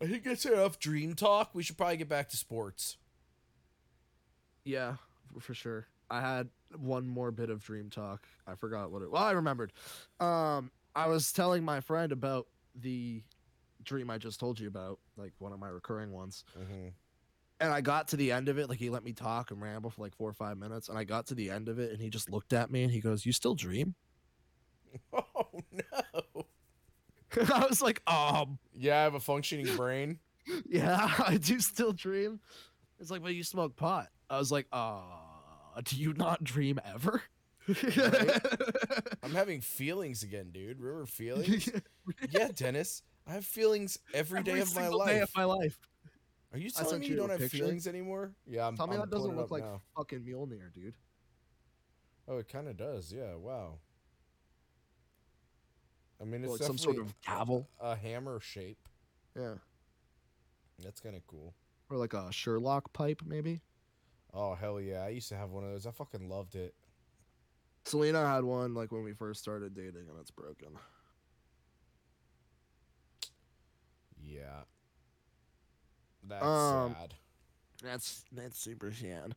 [0.00, 1.50] I think that's enough dream talk.
[1.54, 2.96] We should probably get back to sports.
[4.64, 4.94] yeah,
[5.40, 5.86] for sure.
[6.10, 8.26] I had one more bit of dream talk.
[8.46, 9.10] I forgot what it.
[9.10, 9.72] Well, I remembered.
[10.18, 13.22] Um, I was telling my friend about the
[13.84, 16.44] dream I just told you about, like one of my recurring ones.
[16.58, 16.88] Mm-hmm.
[17.62, 19.90] And I got to the end of it, like he let me talk and ramble
[19.90, 22.00] for like four or five minutes, and I got to the end of it, and
[22.00, 23.94] he just looked at me and he goes, "You still dream?"
[25.14, 26.46] Oh no.
[27.54, 30.18] I was like, um, Yeah, I have a functioning brain.
[30.68, 32.40] yeah, I do still dream.
[32.98, 34.08] It's like, but you smoke pot.
[34.28, 35.00] I was like, uh,
[35.84, 37.22] do you not dream ever?
[39.22, 40.80] I'm having feelings again, dude.
[40.80, 41.68] Remember feelings?
[42.30, 43.02] yeah, Dennis.
[43.30, 45.08] I have feelings every day of my single life.
[45.08, 45.78] day of my life.
[46.52, 47.58] Are you I telling me you you don't have picture.
[47.58, 48.32] feelings anymore?
[48.44, 48.76] Yeah, I'm.
[48.76, 49.80] Tell me I'm that doesn't look like now.
[49.96, 50.94] fucking Mjolnir, dude.
[52.26, 53.12] Oh, it kind of does.
[53.12, 53.36] Yeah.
[53.36, 53.78] Wow.
[56.20, 57.68] I mean, it's Or like some sort of gavel.
[57.80, 58.88] a hammer shape.
[59.36, 59.54] Yeah.
[60.82, 61.54] That's kind of cool.
[61.88, 63.60] Or like a Sherlock pipe, maybe.
[64.34, 65.02] Oh hell yeah!
[65.04, 65.86] I used to have one of those.
[65.86, 66.74] I fucking loved it.
[67.84, 70.68] Selena had one like when we first started dating, and it's broken.
[74.30, 74.62] Yeah.
[76.28, 77.14] That's Um, sad.
[77.82, 79.34] That's that's super sad.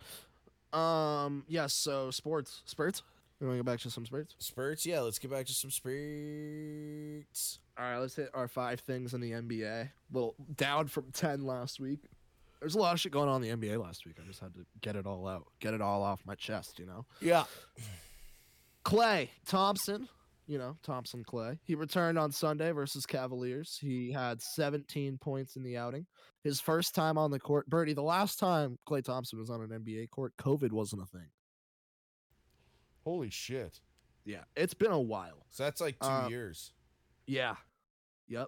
[0.77, 1.45] Um.
[1.47, 1.73] Yes.
[1.73, 2.61] so sports.
[2.65, 3.01] Spurts.
[3.39, 4.35] You want to go back to some spurts?
[4.39, 5.01] Spurts, yeah.
[5.01, 7.59] Let's get back to some spurts.
[7.77, 7.97] All right.
[7.97, 9.89] Let's hit our five things in the NBA.
[10.11, 11.99] Well, down from ten last week.
[12.59, 14.15] There's a lot of shit going on in the NBA last week.
[14.23, 16.79] I just had to get it all out, get it all off my chest.
[16.79, 17.05] You know.
[17.19, 17.43] Yeah.
[18.85, 20.07] Klay Thompson,
[20.47, 21.57] you know, Thompson Klay.
[21.63, 23.77] He returned on Sunday versus Cavaliers.
[23.79, 26.05] He had 17 points in the outing.
[26.43, 27.69] His first time on the court.
[27.69, 31.29] Birdie, the last time Klay Thompson was on an NBA court, COVID wasn't a thing.
[33.03, 33.79] Holy shit.
[34.25, 35.45] Yeah, it's been a while.
[35.51, 36.73] So that's like two Um, years.
[37.27, 37.55] Yeah.
[38.27, 38.47] Yep.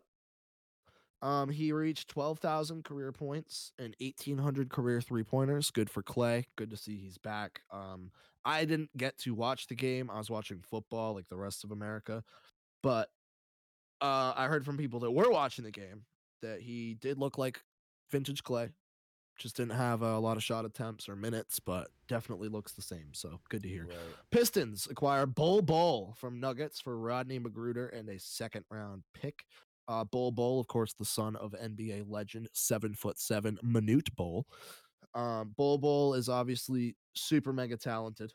[1.21, 5.71] Um, he reached 12,000 career points and 1,800 career three pointers.
[5.71, 6.45] Good for Klay.
[6.55, 7.61] Good to see he's back.
[7.71, 8.11] Um,
[8.45, 10.09] I didn't get to watch the game.
[10.11, 12.23] I was watching football like the rest of America,
[12.83, 13.09] but
[14.01, 16.05] uh, I heard from people that were watching the game
[16.41, 17.61] that he did look like
[18.11, 18.71] vintage Klay.
[19.37, 23.09] Just didn't have a lot of shot attempts or minutes, but definitely looks the same.
[23.13, 23.87] So good to hear.
[23.87, 23.97] Right.
[24.31, 29.43] Pistons acquire Bol Bol from Nuggets for Rodney McGruder and a second round pick.
[29.87, 34.47] Uh, Bol Bol, of course, the son of NBA legend, seven foot seven Manute Bol.
[35.15, 38.33] Um, Bol Bol is obviously super mega talented.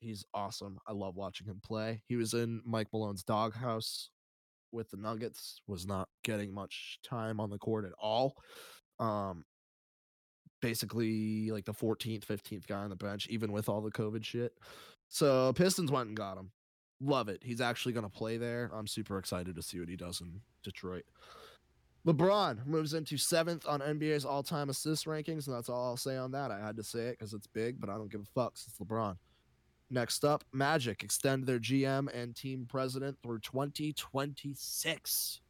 [0.00, 0.78] He's awesome.
[0.86, 2.02] I love watching him play.
[2.06, 4.10] He was in Mike Malone's doghouse
[4.70, 8.36] with the Nuggets, was not getting much time on the court at all.
[9.00, 9.44] Um,
[10.60, 14.52] basically like the 14th, 15th guy on the bench, even with all the COVID shit.
[15.08, 16.50] So Pistons went and got him.
[17.00, 17.42] Love it.
[17.42, 18.70] He's actually going to play there.
[18.74, 21.04] I'm super excited to see what he does in Detroit.
[22.08, 26.16] LeBron moves into seventh on NBA's all time assist rankings, and that's all I'll say
[26.16, 26.50] on that.
[26.50, 28.52] I had to say it because it's big, but I don't give a fuck.
[28.54, 29.18] It's LeBron.
[29.90, 35.40] Next up, Magic extend their GM and team president through 2026.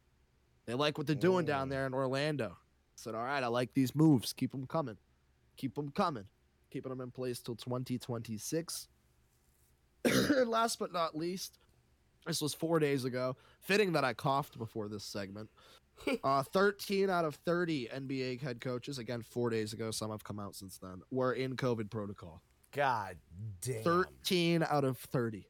[0.65, 1.69] They like what they're doing down Oh.
[1.71, 2.57] there in Orlando.
[2.95, 4.33] Said, all right, I like these moves.
[4.33, 4.97] Keep them coming.
[5.55, 6.25] Keep them coming.
[6.71, 8.87] Keeping them in place till 2026.
[10.05, 11.57] and last but not least,
[12.27, 13.37] this was four days ago.
[13.61, 15.49] Fitting that I coughed before this segment.
[16.23, 20.39] uh, 13 out of 30 NBA head coaches, again, four days ago, some have come
[20.39, 22.41] out since then, were in COVID protocol.
[22.71, 23.17] God
[23.61, 23.83] damn.
[23.83, 25.47] 13 out of 30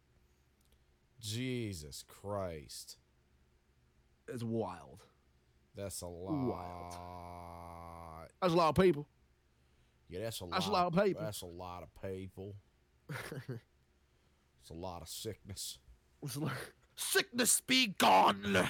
[1.20, 2.98] Jesus Christ.
[4.30, 5.04] is wild.
[5.76, 6.32] That's a lot.
[6.32, 8.30] Wild.
[8.42, 9.08] That's a lot of people.
[10.08, 10.54] Yeah, that's a lot.
[10.54, 11.24] That's a lot of people.
[11.24, 12.56] That's a lot of people.
[14.62, 15.80] It's a lot of sickness.
[16.96, 18.68] Sickness be gone.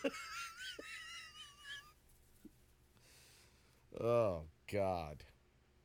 [4.00, 4.42] Oh
[4.72, 5.24] God.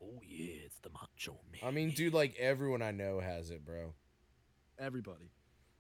[0.04, 1.62] Oh yeah, it's the macho man.
[1.64, 3.94] I mean, dude, like everyone I know has it, bro.
[4.80, 5.32] everybody,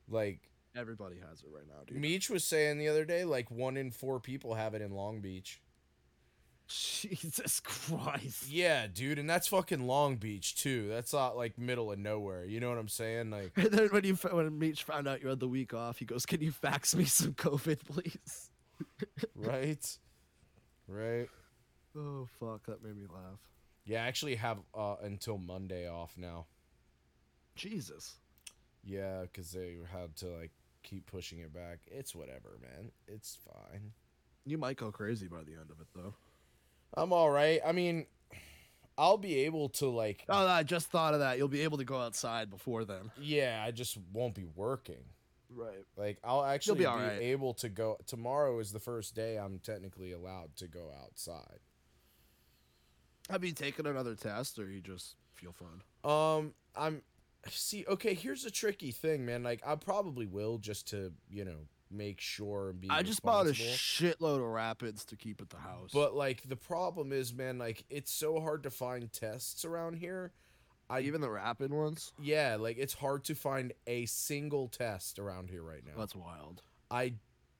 [0.08, 0.40] Like
[0.76, 1.98] everybody has it right now, dude.
[1.98, 5.22] Meech was saying the other day, like one in four people have it in Long
[5.22, 5.60] Beach.
[6.68, 8.48] Jesus Christ.
[8.48, 10.88] Yeah, dude, and that's fucking Long Beach too.
[10.88, 12.46] That's not like middle of nowhere.
[12.46, 13.30] You know what I'm saying?
[13.32, 16.06] Like, And then when you when Meech found out you had the week off, he
[16.06, 18.52] goes, "Can you fax me some COVID, please?"
[19.36, 19.98] right,
[20.88, 21.28] right.
[21.98, 23.40] Oh fuck, that made me laugh.
[23.86, 26.46] Yeah, I actually have uh, until Monday off now.
[27.56, 28.16] Jesus.
[28.84, 30.52] Yeah, because they had to like
[30.84, 31.80] keep pushing it back.
[31.88, 32.92] It's whatever, man.
[33.08, 33.92] It's fine.
[34.46, 36.14] You might go crazy by the end of it, though.
[36.96, 37.60] I'm all right.
[37.66, 38.08] I mean,
[38.98, 40.26] I'll be able to like.
[40.30, 41.38] Oh, I just thought of that.
[41.38, 43.12] You'll be able to go outside before then.
[43.20, 45.04] Yeah, I just won't be working.
[45.54, 45.86] Right.
[45.98, 47.22] Like I'll actually be be, alright.
[47.22, 47.98] able to go.
[48.08, 51.60] Tomorrow is the first day I'm technically allowed to go outside.
[53.30, 55.82] Have you taken another test, or you just feel fine?
[56.04, 57.02] Um, I'm
[57.50, 57.86] see.
[57.88, 59.44] Okay, here's a tricky thing, man.
[59.44, 62.90] Like I probably will just to you know make sure and be.
[62.90, 65.92] I just bought a shitload of rapids to keep at the house.
[65.94, 70.32] But like the problem is, man, like it's so hard to find tests around here.
[70.90, 75.50] I even the rapid ones, yeah, like it's hard to find a single test around
[75.50, 75.94] here right now.
[75.98, 76.62] that's wild.
[76.90, 77.14] I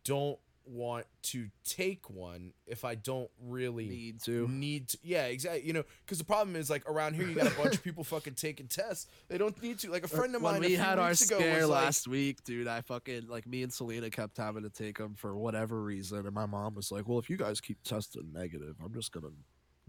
[0.04, 4.48] don't want to take one if I don't really Need to.
[4.48, 4.98] need to.
[5.04, 5.66] Yeah, exactly.
[5.66, 8.04] You know, because the problem is like around here you got a bunch of people
[8.04, 9.08] fucking taking tests.
[9.28, 9.92] They don't need to.
[9.92, 10.62] Like a uh, friend of when mine.
[10.62, 13.64] we a few had our scare was like- last week, dude, I fucking like me
[13.64, 17.08] and Selena kept having to take them for whatever reason, and my mom was like,
[17.08, 19.28] "Well, if you guys keep testing negative, I'm just gonna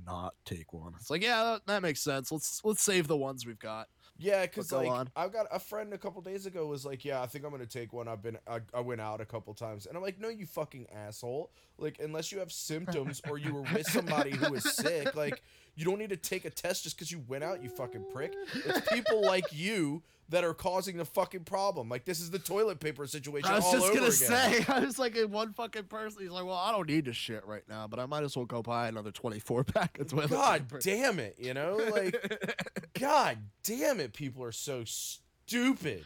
[0.05, 2.32] not take one." It's like, yeah, that, that makes sense.
[2.32, 3.88] Let's let's save the ones we've got.
[4.18, 5.09] Yeah, because like on.
[5.16, 7.66] I've got a friend a couple days ago was like, yeah, I think I'm gonna
[7.66, 8.09] take one.
[8.09, 10.86] I've been I, I went out a couple times, and I'm like, no, you fucking
[10.94, 11.50] asshole.
[11.78, 15.42] Like unless you have symptoms or you were with somebody who is sick, like
[15.74, 17.62] you don't need to take a test just because you went out.
[17.62, 18.34] You fucking prick.
[18.55, 20.03] It's people like you
[20.33, 21.89] that are causing the fucking problem.
[21.89, 24.12] Like this is the toilet paper situation I was all just over gonna again.
[24.12, 27.12] say, I was like, in one fucking person, he's like, "Well, I don't need to
[27.12, 30.30] shit right now, but I might as well go buy another 24 pack of toilet
[30.30, 36.05] God paper." damn it, you know, like God damn it, people are so stupid.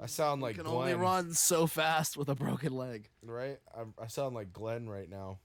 [0.00, 0.92] I sound like you can Glenn.
[0.92, 3.08] only run so fast with a broken leg.
[3.24, 3.58] right?
[3.76, 5.38] I, I sound like Glenn right now.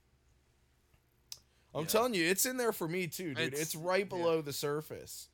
[1.74, 1.86] I'm Yeah.
[1.88, 3.52] telling you, it's in there for me too, dude.
[3.52, 4.16] It's, It's- right yeah.
[4.16, 5.28] below the surface.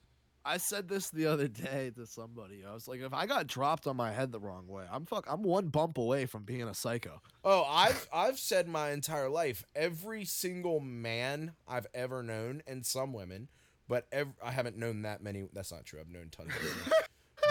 [0.45, 2.65] I said this the other day to somebody.
[2.69, 5.27] I was like, if I got dropped on my head the wrong way, I'm fuck.
[5.29, 7.23] I'm one bump away from being a psycho.
[7.43, 13.13] Oh, I've I've said my entire life, every single man I've ever known, and some
[13.13, 13.49] women,
[13.89, 15.45] but ev- I haven't known that many.
[15.53, 16.01] That's not true.
[16.01, 16.93] I've known tons of women,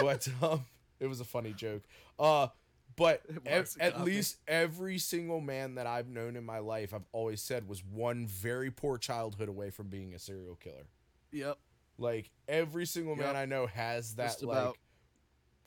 [0.00, 0.64] but um,
[1.00, 1.82] it was a funny joke.
[2.18, 2.48] Uh,
[2.96, 7.42] but ev- at least every single man that I've known in my life, I've always
[7.42, 10.86] said was one very poor childhood away from being a serial killer.
[11.32, 11.58] Yep.
[11.98, 14.76] Like every single man I know has that Just like about-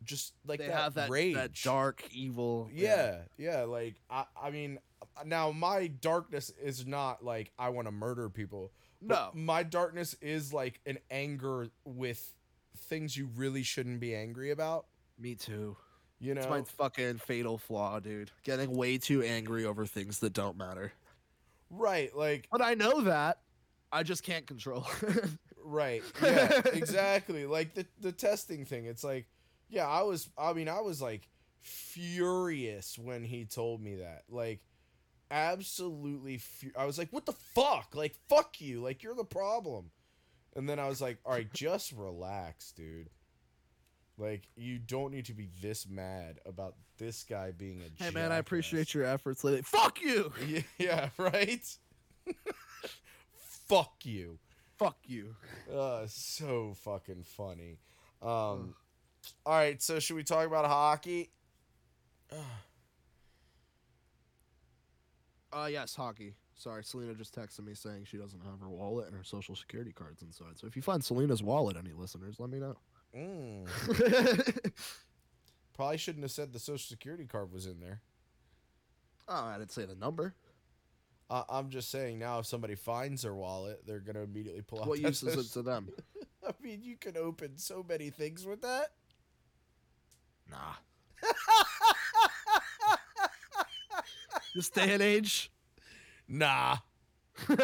[0.04, 1.36] just like they that, have that rage.
[1.36, 2.70] that dark evil.
[2.72, 3.64] Yeah, yeah.
[3.64, 4.78] Like I, I mean,
[5.26, 8.72] now my darkness is not like I want to murder people.
[9.02, 9.30] No.
[9.34, 12.34] my darkness is like an anger with
[12.78, 14.86] things you really shouldn't be angry about.
[15.20, 15.78] Me too.
[16.20, 18.32] You know, It's my fucking fatal flaw, dude.
[18.44, 20.92] Getting way too angry over things that don't matter.
[21.70, 22.16] right?
[22.16, 23.40] Like, But I know that.
[23.92, 24.86] I just can't control.
[25.68, 26.04] right?
[26.22, 27.46] Yeah, exactly.
[27.46, 28.86] Like the the testing thing.
[28.86, 29.28] It's like,
[29.70, 30.30] yeah, I was.
[30.38, 31.30] I mean, I was like
[31.62, 34.24] furious when he told me that.
[34.30, 34.62] Like,
[35.32, 36.38] absolutely.
[36.38, 37.94] Fu- I was like, what the fuck?
[37.94, 38.82] Like, fuck you.
[38.82, 39.92] Like, you're the problem.
[40.56, 43.10] And then I was like, all right, just relax, dude.
[44.18, 48.32] Like, you don't need to be this mad about this guy being a Hey man,
[48.32, 49.62] I appreciate your efforts lately.
[49.62, 50.34] Fuck you.
[50.48, 51.64] Yeah, yeah right?
[53.68, 54.40] Fuck you.
[54.78, 55.36] Fuck you.
[55.74, 57.80] Uh, so fucking funny.
[58.22, 58.76] Um,
[59.46, 61.32] all right, so should we talk about hockey?
[65.54, 66.36] Uh yes, hockey.
[66.56, 69.94] Sorry, Selena just texted me saying she doesn't have her wallet and her social security
[69.94, 70.58] cards inside.
[70.58, 72.76] So if you find Selena's wallet, any listeners, let me know.
[73.16, 74.72] Mm.
[75.74, 78.02] Probably shouldn't have said the social security card was in there.
[79.30, 80.34] oh, I didn't say the number.
[81.30, 84.88] Uh, I'm just saying now, if somebody finds their wallet, they're gonna immediately pull out.
[84.88, 85.90] What use is it to them?
[86.48, 88.92] I mean, you can open so many things with that.
[90.50, 90.76] Nah.
[94.56, 95.52] this day and age.
[96.30, 96.78] Nah.
[97.50, 97.60] Need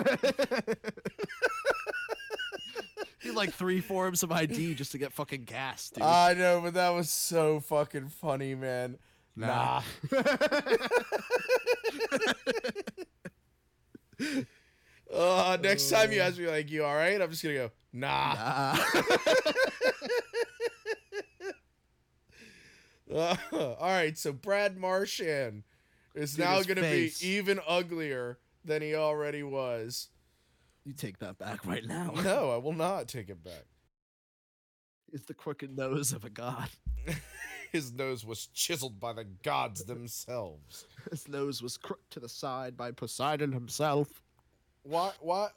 [3.36, 6.04] like three forms of ID just to get fucking gas, dude.
[6.04, 8.98] I know, but that was so fucking funny, man.
[9.38, 9.82] Nah.
[15.14, 16.24] Uh, next time you Uh.
[16.26, 18.78] ask me like, "You all right?" I'm just gonna go, "Nah." Nah.
[23.14, 25.64] Uh, all right, so Brad Marchand
[26.16, 27.22] is Dude, now gonna face.
[27.22, 30.10] be even uglier than he already was.
[30.86, 32.12] you take that back right now.
[32.24, 33.66] No, I will not take it back.
[35.12, 36.70] It's the crooked nose of a god.
[37.74, 40.86] His nose was chiseled by the gods themselves.
[41.12, 44.08] His nose was crooked to the side by Poseidon himself.
[44.84, 45.12] Why?
[45.20, 45.50] Why?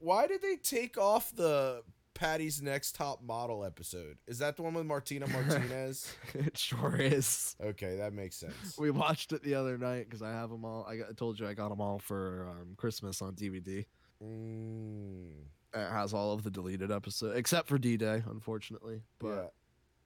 [0.00, 1.82] Why did they take off the
[2.12, 4.18] Paddy's Next Top Model episode?
[4.26, 6.12] Is that the one with Martina Martinez?
[6.34, 7.54] it sure is.
[7.62, 8.76] okay, that makes sense.
[8.76, 10.84] We watched it the other night because I have them all.
[10.88, 13.86] I, got, I told you I got them all for um, Christmas on DVD.
[14.22, 15.28] Mm,
[15.74, 19.02] It has all of the deleted episodes except for Dee Day, unfortunately.
[19.18, 19.52] But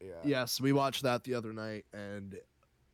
[0.00, 2.38] yeah, yeah, yes, we watched that the other night, and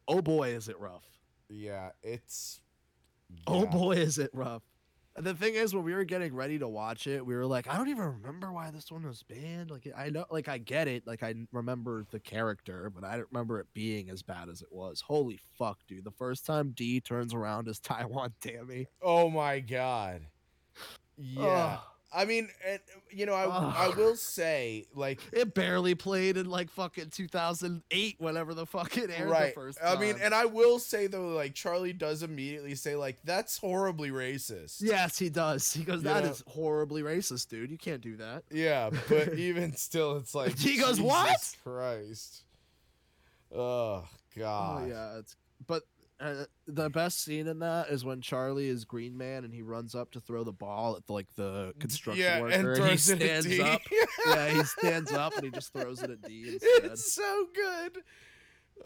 [0.09, 1.05] oh boy, is it rough!
[1.49, 1.91] yeah.
[2.03, 2.61] It's.
[3.47, 4.63] Oh boy, is it rough!
[5.17, 7.69] And the thing is, when we were getting ready to watch it, we were like,
[7.69, 9.71] I don't even remember why this one was banned.
[9.71, 11.07] Like, I know, like, I get it.
[11.07, 14.73] Like, I remember the character, but I don't remember it being as bad as it
[14.73, 15.01] was.
[15.01, 16.05] Holy fuck, dude!
[16.05, 18.89] The first time Dee turns around as Taiwan Tammy.
[19.03, 20.23] Oh my god.
[21.17, 21.45] Yeah.
[21.45, 21.81] Ugh.
[22.15, 22.79] I mean, and,
[23.11, 28.55] you know, I I will say like It barely played in like fucking 2008, whenever
[28.55, 29.55] the fucking aired right.
[29.55, 33.19] the first I mean, and I will say though, like Charlie does immediately say like
[33.25, 34.81] that's horribly racist.
[34.81, 35.73] yes, he does.
[35.73, 37.71] He goes, "That is horribly racist, dude.
[37.71, 42.43] You can't do that." Yeah, but even still, it's like He goes, Jesus "What?" Christ.
[43.55, 44.05] Oh
[44.37, 44.83] God.
[44.83, 45.37] Oh yeah, it's
[45.67, 45.83] but
[46.25, 49.95] uh, the best scene in that is when Charlie is Green Man and he runs
[49.95, 52.55] up to throw the ball at like the construction yeah, worker.
[52.55, 53.61] and he it at stands Dee.
[53.61, 53.83] up.
[54.27, 56.85] yeah, he stands up and he just throws it at Dee instead.
[56.93, 57.99] it's so good.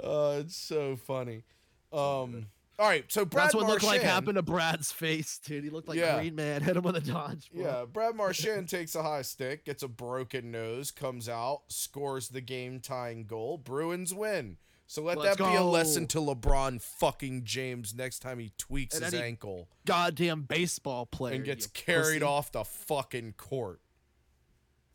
[0.02, 1.44] Uh, it's so funny.
[1.92, 2.46] Um.
[2.80, 5.64] All right, so Brad That's what looked like happened to Brad's face, dude.
[5.64, 6.16] He looked like Yeah.
[6.16, 7.48] Green Man hit him with a dodgeball.
[7.52, 12.40] Yeah, Brad Marchand takes a high stick, gets a broken nose, comes out, scores the
[12.40, 13.58] game tying goal.
[13.58, 14.58] Bruins win.
[14.88, 18.96] So let Let's that be a lesson to LeBron fucking James next time he tweaks
[18.96, 22.22] And his ankle goddamn baseball player and gets carried pussy.
[22.22, 23.80] off the fucking court.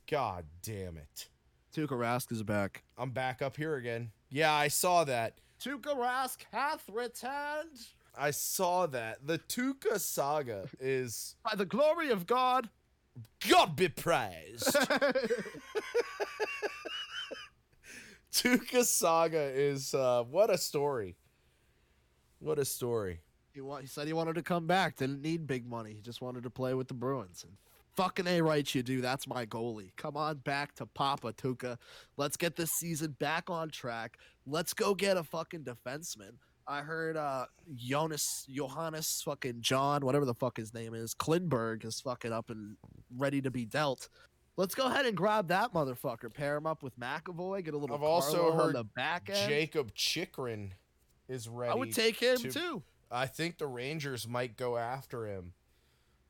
[0.10, 1.30] God damn it.
[1.76, 2.84] Tuukka Rask is back.
[2.98, 4.10] I'm back up here again.
[4.32, 5.40] Yeah, I saw that.
[5.64, 7.80] Tuukka Rask hath returned
[8.18, 9.26] I saw that.
[9.26, 12.70] The Tuukka saga is by the glory of God.
[13.48, 14.76] God be praised.
[18.34, 21.16] Tuukka saga is uh what a story.
[22.40, 23.22] What a story.
[23.54, 24.98] he, wa- he said he wanted to come back.
[24.98, 25.94] Didn't need big money.
[25.94, 27.44] He just wanted to play with the Bruins.
[27.48, 27.54] And
[27.96, 29.02] fucking a right you do.
[29.02, 29.92] That's my goalie.
[29.96, 31.78] Come on back to Papa Tuukka.
[32.18, 34.18] Let's get this season back on track.
[34.46, 36.32] Let's go get a fucking defenseman.
[36.68, 42.02] I heard uh Jonas Johannes fucking John, whatever the fuck his name is, Klingberg is
[42.02, 42.78] fucking up and
[43.16, 44.10] ready to be dealt.
[44.56, 46.32] Let's go ahead and grab that motherfucker.
[46.34, 47.64] Pair him up with McAvoy.
[47.66, 47.96] Get a little.
[47.96, 49.50] I've also Carlo on heard the back end.
[49.50, 50.74] Jakob Chychrun
[51.28, 51.72] is ready.
[51.72, 52.84] I would take him to- too.
[53.12, 55.54] I think the Rangers might go after him.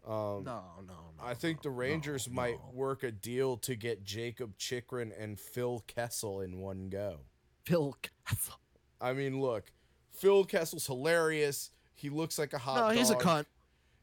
[0.06, 1.24] Um No, no, no.
[1.24, 2.72] I think the Rangers no, might no.
[2.74, 7.20] work a deal to get Jakob Chychrun and Phil Kessel in one go.
[7.66, 7.96] Phil
[8.28, 8.56] Kessel.
[9.00, 9.72] I mean, look,
[10.12, 11.72] Phil Kessel's hilarious.
[11.94, 12.92] He looks like a hot dog.
[12.94, 13.22] No, he's a dog.
[13.24, 13.46] cunt.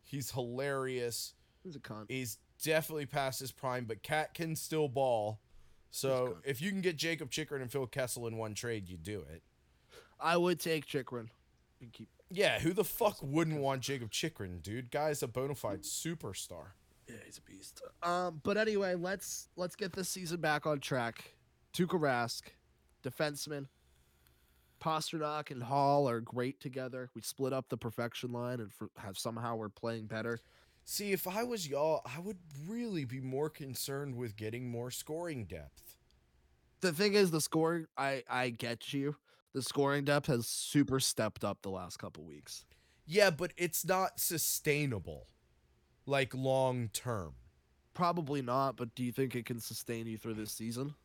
[0.02, 1.34] He's hilarious.
[1.62, 2.06] He's a cunt.
[2.08, 5.40] He's definitely past his prime, but Cat can still ball.
[5.90, 9.24] So if you can get Jakob Chychrun and Phil Kessel in one trade, you do
[9.32, 9.42] it.
[10.20, 11.30] I would take Chychrun.
[11.80, 12.08] And keep.
[12.30, 14.90] Yeah, who the fuck wouldn't want Jakob Chychrun, dude?
[14.90, 16.74] Guy's a bona fide superstar.
[17.08, 17.82] Yeah, he's a beast.
[18.04, 21.34] Um, but anyway, let's let's get this season back on track.
[21.74, 22.42] Tuukka Rask,
[23.02, 23.66] defenseman.
[24.80, 27.10] Pastrnak and Hall are great together.
[27.14, 30.40] We split up the perfection line and for, have somehow we're playing better.
[30.90, 35.44] See, if I was y'all, I would really be more concerned with getting more scoring
[35.44, 35.94] depth.
[36.80, 37.86] The thing is, the scoring.
[37.96, 39.14] I I get you.
[39.52, 42.64] The scoring depth has super stepped up the last couple weeks.
[43.06, 45.28] Yeah, but it's not sustainable,
[46.06, 47.34] like long term.
[47.94, 50.96] Probably not, but do you think it can sustain you through this season?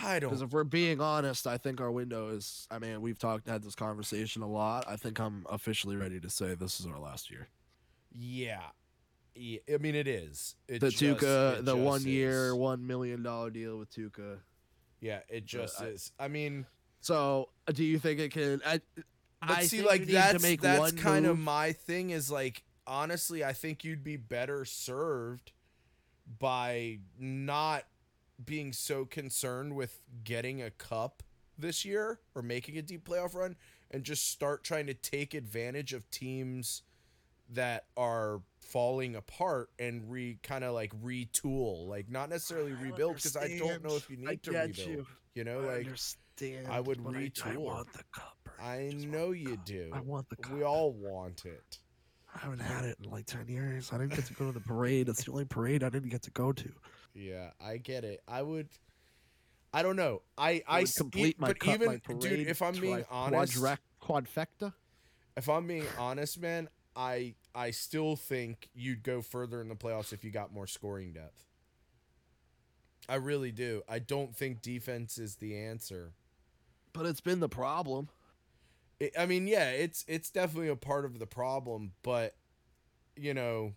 [0.00, 0.48] I Because don't.
[0.48, 2.66] if we're being honest, I think our window is.
[2.70, 4.84] I mean, we've talked, had this conversation a lot.
[4.88, 7.48] I think I'm officially ready to say this is our last year.
[8.12, 8.60] Yeah.
[9.34, 9.58] yeah.
[9.72, 10.54] I mean, it is.
[10.68, 14.38] It The just- Tuukka, the one year, one million dollar deal with Tuukka.
[15.00, 16.12] Yeah, it just I- is.
[16.18, 16.66] I mean,
[17.00, 18.60] So, uh, do you think it can?
[18.66, 18.80] I,
[19.42, 22.10] I see, like that's that's kind of my thing.
[22.10, 25.52] Is like honestly, I think you'd be better served
[26.40, 27.84] by not
[28.44, 31.22] being so concerned with getting a cup
[31.58, 33.56] this year or making a deep playoff run
[33.90, 36.82] and just start trying to take advantage of teams
[37.50, 43.16] that are falling apart and re kind of like retool like not necessarily I rebuild
[43.16, 45.06] because i don't know if you need I to rebuild you.
[45.34, 46.66] you know I like understand.
[46.70, 47.56] I would I, I retool.
[47.56, 48.36] want the cup.
[48.60, 49.64] I want know you cup.
[49.64, 50.52] do I want the cup.
[50.52, 51.78] we all want it
[52.34, 53.90] I haven't had it in like ten years.
[53.90, 55.08] I didn't get to go to the parade.
[55.08, 56.70] It's the only parade I didn't get to go to.
[57.18, 58.22] Yeah, I get it.
[58.28, 58.68] I would.
[59.72, 60.22] I don't know.
[60.36, 63.62] I I complete my but even my dude, parade if I'm being honest,
[64.00, 64.72] quadfecta.
[65.36, 70.12] if I'm being honest, man, I I still think you'd go further in the playoffs
[70.12, 71.44] if you got more scoring depth.
[73.08, 73.82] I really do.
[73.88, 76.12] I don't think defense is the answer.
[76.92, 78.10] But it's been the problem.
[79.00, 82.34] It, I mean, yeah, it's it's definitely a part of the problem, but
[83.16, 83.74] you know,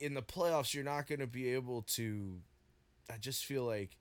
[0.00, 2.38] in the playoffs, you're not going to be able to.
[3.12, 3.96] I just feel like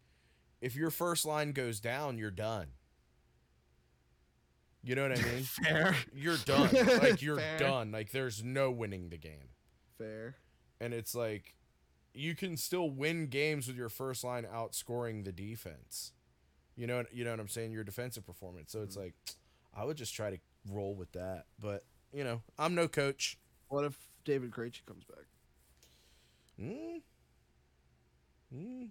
[0.61, 2.67] if your first line goes down, you're done.
[4.81, 5.43] You know what I mean?
[5.43, 5.95] Fair.
[6.15, 6.69] You're done.
[7.01, 7.57] Like you're Fair.
[7.59, 7.91] done.
[7.91, 9.49] Like there's no winning the game.
[9.97, 10.35] Fair.
[10.79, 11.55] And it's like
[12.13, 16.13] you can still win games with your first line outscoring the defense.
[16.75, 17.71] You know you know what I'm saying?
[17.71, 18.71] Your defensive performance.
[18.71, 19.03] So it's Mm-hmm.
[19.05, 19.15] like
[19.75, 20.37] I would just try to
[20.71, 21.45] roll with that.
[21.59, 21.83] But,
[22.13, 23.37] you know, I'm no coach.
[23.67, 25.25] What if David Krejci comes back?
[26.59, 27.01] Mm.
[28.53, 28.89] Mm.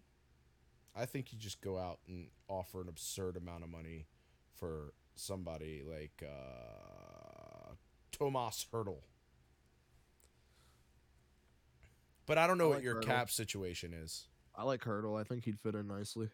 [0.97, 4.07] I think you just go out and offer an absurd amount of money
[4.55, 7.75] for somebody like uh
[8.13, 8.99] Tomas Hertl.
[12.27, 13.07] But I don't know I what your Hertl.
[13.07, 14.29] cap situation is.
[14.55, 15.19] I like Hertl.
[15.19, 16.29] I think he'd fit in nicely.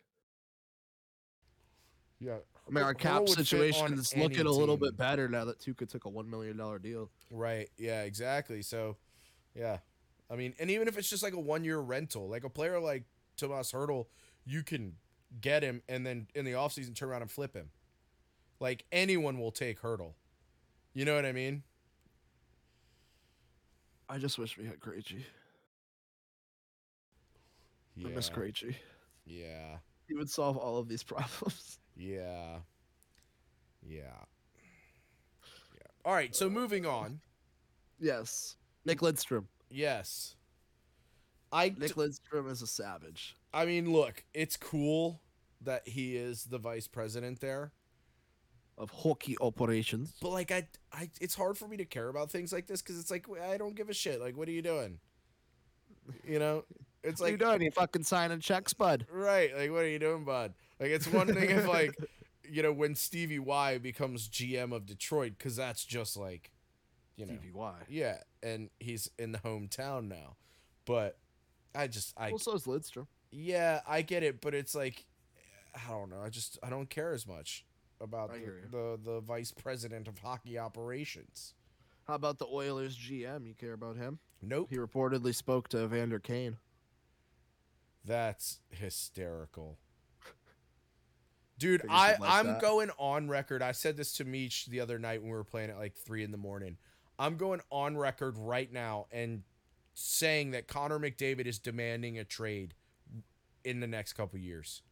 [2.21, 2.39] Yeah.
[2.67, 5.87] I mean, our cap situation is any looking a little bit better now that Tuukka
[5.89, 7.11] took a one million dollar deal.
[7.31, 7.69] Right.
[7.77, 8.63] Yeah, exactly.
[8.63, 8.97] So,
[9.55, 9.79] yeah.
[10.31, 12.81] I mean, and even if it's just like a one year rental, like a player
[12.81, 13.05] like
[13.37, 14.07] Tomas Hertl,
[14.45, 14.95] you can
[15.41, 17.71] get him and then in the offseason turn around and flip him.
[18.61, 20.15] Like anyone will take Hertl.
[20.95, 21.63] You know what I mean?
[24.09, 25.23] I just wish we had Krejci.
[27.97, 28.09] Yeah.
[28.09, 28.75] I miss Krejci.
[29.27, 29.79] Yeah.
[30.09, 31.79] He would solve all of these problems.
[31.97, 32.59] Yeah.
[33.87, 34.01] Yeah.
[35.75, 35.87] Yeah.
[36.05, 37.21] All right, so moving on.
[37.99, 38.57] yes.
[38.85, 39.45] Nick Lidstrom.
[39.71, 40.37] Yes.
[41.53, 43.37] I Nick Lidstrom is a savage.
[43.53, 45.21] I mean, look, it's cool
[45.61, 47.73] that he is the vice president there.
[48.77, 50.13] of hockey operations.
[50.21, 52.99] But like I, I, it's hard for me to care about things like this because
[52.99, 54.21] it's like I don't give a shit.
[54.21, 54.99] Like, what are you doing?
[56.27, 56.65] You know,
[57.03, 57.63] it's What are you like doing?
[57.63, 59.07] You fucking signing checks, bud.
[59.11, 59.57] right.
[59.57, 60.55] Like, what are you doing, bud?
[60.81, 61.97] Like, it's one thing if like,
[62.49, 66.51] you know, when Stevie Y becomes GM of Detroit because that's just like,
[67.17, 67.75] you know, Stevie Y.
[67.89, 70.37] yeah, and he's in the hometown now.
[70.87, 71.19] But
[71.75, 73.07] I just, I, Well, so is Lidstrom.
[73.31, 75.05] yeah, I get it, but it's like,
[75.75, 76.21] I don't know.
[76.25, 77.65] I just, I don't care as much
[78.01, 81.55] about the, the the vice president of hockey operations.
[82.07, 83.47] How about the Oilers GM?
[83.47, 84.19] You care about him?
[84.43, 84.67] Nope.
[84.71, 86.59] He reportedly spoke to Evander Kane.
[88.05, 89.79] That's hysterical.
[91.59, 92.61] Dude, Figured I, like I'm that.
[92.61, 93.63] going on record.
[93.63, 96.23] I said this to Meech the other night when we were playing at like three
[96.25, 96.77] in the morning.
[97.19, 99.43] I'm going on record right now and
[99.95, 102.75] saying that Connor McDavid is demanding a trade
[103.65, 104.83] in the next couple years.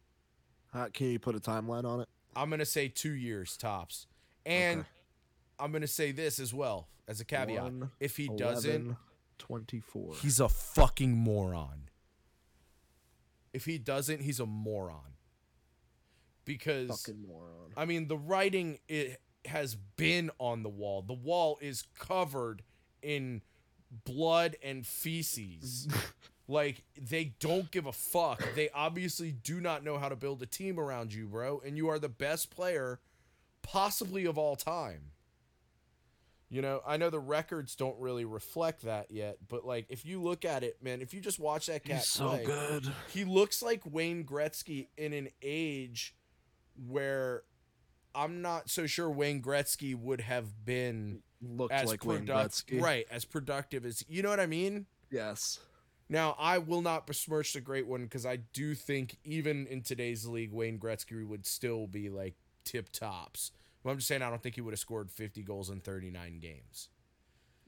[0.73, 2.09] Uh, can you put a timeline on it?
[2.35, 4.07] I'm gonna say two years tops.
[4.47, 4.89] And Okay.
[5.59, 7.63] I'm gonna say this as well as a caveat.
[7.63, 8.97] One, if he doesn't,
[9.39, 10.15] 24.
[10.23, 11.89] he's a fucking moron.
[13.53, 15.17] If he doesn't, he's a moron.
[16.45, 17.73] Because fucking moron.
[17.77, 21.03] I mean, the writing it has been on the wall.
[21.03, 22.63] The wall is covered
[23.03, 23.43] in
[24.05, 25.89] blood and feces.
[26.49, 28.43] like they don't give a fuck.
[28.55, 31.89] They obviously do not know how to build a team around you, bro, and you
[31.89, 33.01] are the best player
[33.63, 35.13] possibly of all time.
[36.49, 40.21] You know, I know the records don't really reflect that yet, but like if you
[40.21, 42.93] look at it, man, if you just watch that cat He's so play, good.
[43.09, 46.15] he looks like Wayne Gretzky in an age
[46.87, 47.45] where
[48.15, 52.81] I'm not so sure Wayne Gretzky would have been Looked as like Wayne productive, Gretzky.
[52.83, 53.07] right?
[53.11, 54.87] As productive as you know what I mean.
[55.11, 55.59] Yes.
[56.09, 60.27] Now, I will not besmirch the great one because I do think even in today's
[60.27, 62.35] league, Wayne Gretzky would still be like
[62.65, 63.51] tip tops.
[63.83, 66.39] But I'm just saying I don't think he would have scored 50 goals in 39
[66.39, 66.89] games.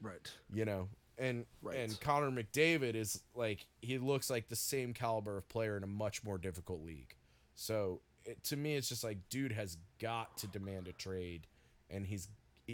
[0.01, 0.31] Right.
[0.53, 1.77] You know, and Right.
[1.77, 5.87] and Connor McDavid is like he looks like the same caliber of player in a
[5.87, 7.15] much more difficult league.
[7.55, 11.47] So it, to me, it's just like dude has got to demand a trade,
[11.89, 12.27] and he's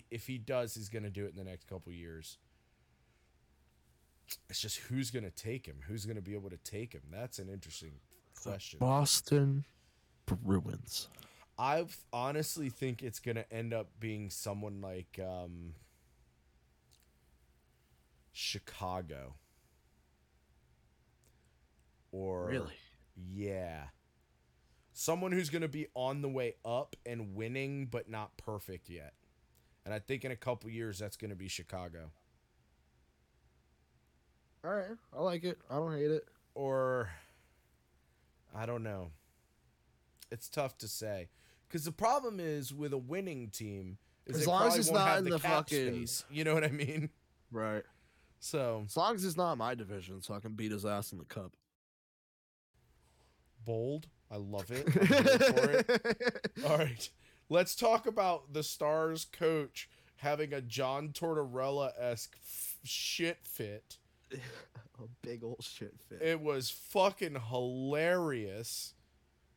[0.10, 2.38] if he does, he's gonna do it in the next couple years.
[4.49, 5.78] It's just who's gonna take him?
[5.88, 7.02] Who's gonna be able to take him?
[7.11, 7.91] That's an interesting
[8.41, 8.80] question.
[8.80, 9.65] Boston
[10.26, 11.10] Bruins.
[11.60, 15.73] I honestly think it's gonna end up being someone like um,
[18.32, 19.36] Chicago.
[22.11, 22.73] Or Really?
[23.15, 23.84] yeah,
[25.02, 29.14] someone who's gonna be on the way up and winning, but not perfect yet.
[29.84, 32.11] And I think in a couple years that's gonna be Chicago.
[34.64, 34.91] All right.
[35.18, 35.57] I like it.
[35.69, 36.28] I don't hate it.
[36.53, 37.10] or
[38.53, 39.11] I don't know.
[40.32, 41.30] It's tough to say
[41.68, 43.98] because the problem is with a winning team
[44.28, 46.26] is As long as it's won't in the, the fucking- space.
[46.30, 47.10] You know what I mean?
[47.52, 47.84] Right.
[48.40, 51.18] So As long as it's not my division, so I can beat his ass in
[51.18, 51.53] the cup.
[53.65, 54.07] bold.
[54.31, 54.87] I love it.
[54.87, 56.51] It.
[56.65, 57.09] All right,
[57.49, 63.97] let's talk about the Stars coach having a John Tortorella esque f- shit fit.
[64.99, 66.21] A big old shit fit.
[66.21, 68.93] It was fucking hilarious.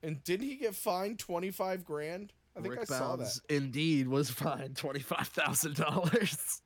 [0.02, 2.32] And didn't he get fined twenty five grand?
[2.56, 3.38] I think Rick I saw that.
[3.51, 6.62] Indeed was fined twenty five thousand dollars.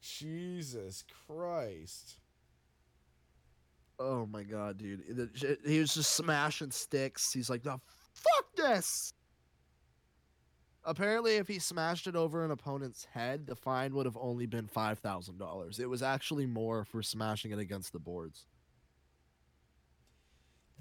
[0.00, 2.16] Jesus Christ.
[4.04, 5.30] Oh my god, dude!
[5.64, 7.32] He was just smashing sticks.
[7.32, 7.80] He's like, "No,
[8.12, 9.12] fuck this."
[10.84, 14.66] Apparently, if he smashed it over an opponent's head, the fine would have only been
[14.66, 15.78] five thousand dollars.
[15.78, 18.46] It was actually more for smashing it against the boards.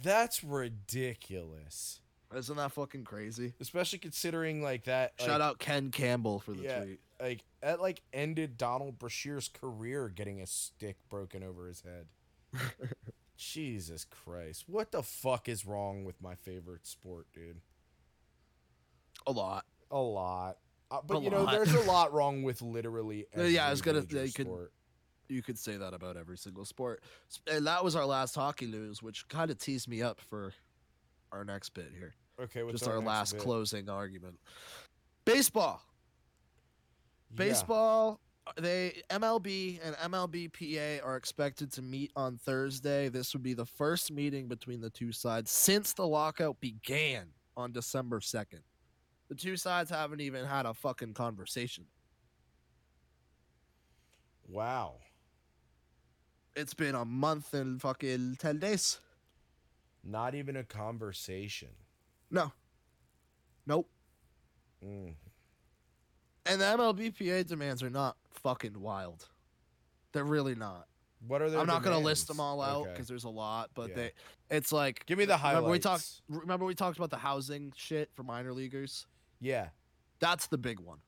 [0.01, 2.01] That's ridiculous.
[2.35, 3.53] Isn't that fucking crazy?
[3.59, 6.79] Especially considering like that Shout like, out Ken Campbell for the yeah.
[6.79, 6.99] tweet.
[7.19, 12.07] like that like ended Donald Brashear's career getting a stick broken over his head.
[13.37, 14.65] Jesus Christ.
[14.67, 17.57] What the fuck is wrong with my favorite sport, dude?
[19.27, 19.65] A lot.
[19.89, 20.57] A lot.
[20.89, 23.81] Uh, but A you know, there's a lot wrong with literally every yeah, I was
[23.81, 24.73] gonna- major could- sport.
[25.29, 27.01] You could say that about every single sport.
[27.49, 30.53] And that was our last hockey news, which kind of teased me up for
[31.31, 32.15] our next bit here.
[32.37, 33.41] Okay, Just our next last bit?
[33.41, 34.37] closing argument.
[35.23, 35.81] Baseball.
[37.29, 37.37] Yeah.
[37.37, 38.19] Baseball.
[38.57, 43.09] They MLB and MLBPA are expected to meet on Thursday.
[43.09, 47.71] This would be the first meeting between the two sides since the lockout began on
[47.71, 48.61] December 2nd.
[49.29, 51.85] The two sides haven't even had a fucking conversation.
[54.47, 54.95] Wow.
[56.55, 58.99] It's been a month and fucking 10 days.
[60.03, 61.69] Not even a conversation.
[62.29, 62.51] No.
[63.65, 63.89] Nope.
[64.83, 65.13] Mm.
[66.51, 69.27] And the MLBPA demands are not fucking wild.
[70.13, 70.87] They're really not.
[71.27, 72.91] What are their I'm not gonna list them all out Okay.
[72.91, 73.95] because there's a lot, but Yeah.
[73.95, 74.11] they,
[74.49, 75.55] it's like Give me the highlights.
[75.57, 76.21] remember we talked.
[76.27, 79.05] Remember we talked about the housing shit for minor leaguers.
[79.39, 79.69] Yeah.
[80.19, 80.99] That's the big one.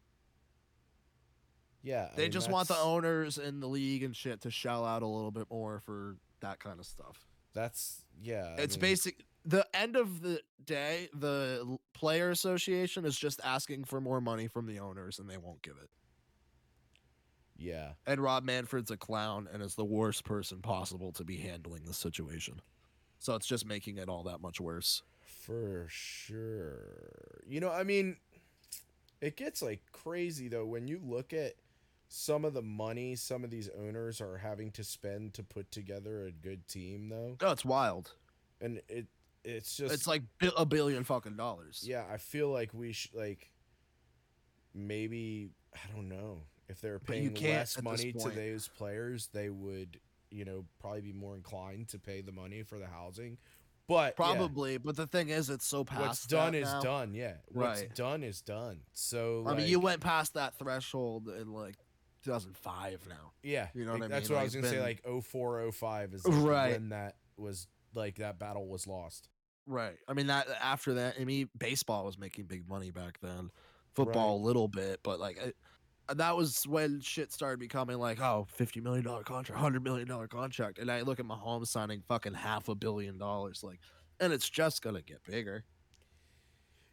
[1.81, 2.09] Yeah.
[2.11, 5.01] I They mean, just want the owners in the league and shit to shell out
[5.01, 7.25] a little bit more for that kind of stuff.
[7.53, 8.55] That's yeah.
[8.57, 9.25] I it's mean, basic.
[9.45, 14.65] The end of the day, the player association is just asking for more money from
[14.65, 15.89] the owners, and they won't give it.
[17.57, 17.91] Yeah.
[18.05, 21.93] And Rob Manfred's a clown and is the worst person possible to be handling the
[21.93, 22.61] situation.
[23.19, 25.03] So it's just making it all that much worse.
[25.21, 27.41] For sure.
[27.47, 28.17] You know, I mean,
[29.21, 31.53] it gets like crazy though when you look at
[32.09, 36.25] some of the money some of these owners are having to spend to put together
[36.25, 37.37] a good team though.
[37.41, 38.13] Oh, it's wild.
[38.59, 39.07] And it
[39.43, 40.23] it's just It's like
[40.57, 41.83] a billion fucking dollars.
[41.87, 43.51] yeah, I feel like we should like
[44.73, 49.99] maybe I don't know if they're paying less money to those players, they would
[50.31, 53.37] you know probably be more inclined to pay the money for the housing.
[53.85, 56.01] But yeah, Probably, but the thing is, it's so past.
[56.01, 56.79] what's done is now.
[56.81, 57.13] done.
[57.13, 57.93] Yeah, what's Right.
[57.95, 58.79] done is done.
[58.93, 61.75] So I mean, you went past that threshold in like
[62.23, 63.33] 2005 now.
[63.43, 64.09] Yeah, You know what I mean.
[64.11, 64.79] that's what I was gonna say.
[64.79, 66.71] Like 04, 05 is like Right.
[66.73, 69.27] when that was like that battle was lost.
[69.65, 69.97] Right.
[70.07, 73.49] I mean that after that, I mean baseball was making big money back then.
[73.93, 75.55] Football a little bit, but like it,
[76.09, 80.07] uh, that was when shit started becoming like, oh, 50 million dollar contract, 100 million
[80.07, 80.79] dollar contract.
[80.79, 83.79] And I look at Mahomes signing fucking half a billion dollars like
[84.19, 85.63] and it's just going to get bigger.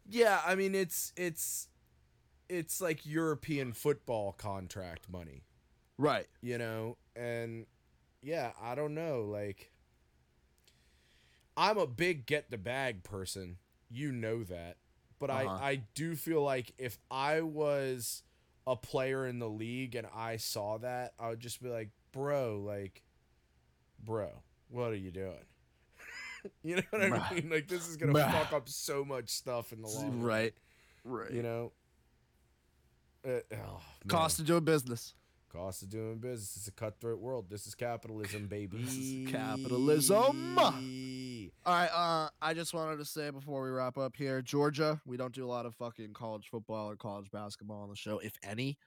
[0.08, 1.68] Yeah, I mean it's it's
[2.48, 5.44] it's like European football contract money,
[5.98, 6.26] Right.
[6.40, 7.66] you know, and
[8.22, 9.70] yeah, I don't know, like
[11.56, 13.56] I'm a big get the bag person.
[13.90, 14.76] You know that.
[15.18, 15.48] But Uh-huh.
[15.60, 18.22] I I do feel like if I was
[18.66, 22.60] a player in the league and I saw that, I would just be like, "Bro,
[22.66, 23.02] like
[24.02, 24.30] bro,
[24.68, 25.44] what are you doing?"
[26.62, 27.32] you know what I Bruh.
[27.34, 27.50] mean?
[27.50, 28.32] Like this is going to Bruh.
[28.32, 30.54] fuck up so much stuff in the long run, Right.
[31.04, 31.30] Right.
[31.32, 31.72] You know?
[33.26, 33.80] Uh, oh, man.
[34.08, 35.14] Cost of doing business.
[35.52, 36.56] Cost of doing business.
[36.56, 37.46] It's a cutthroat world.
[37.50, 38.78] This is capitalism, baby.
[38.84, 40.56] This is capitalism.
[40.56, 40.72] All
[41.66, 45.34] right, uh, I just wanted to say before we wrap up here, Georgia, we don't
[45.34, 48.78] do a lot of fucking college football or college basketball on the show, if any.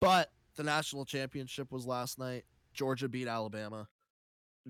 [0.00, 2.44] But the national championship was last night.
[2.72, 3.88] Georgia beat Alabama.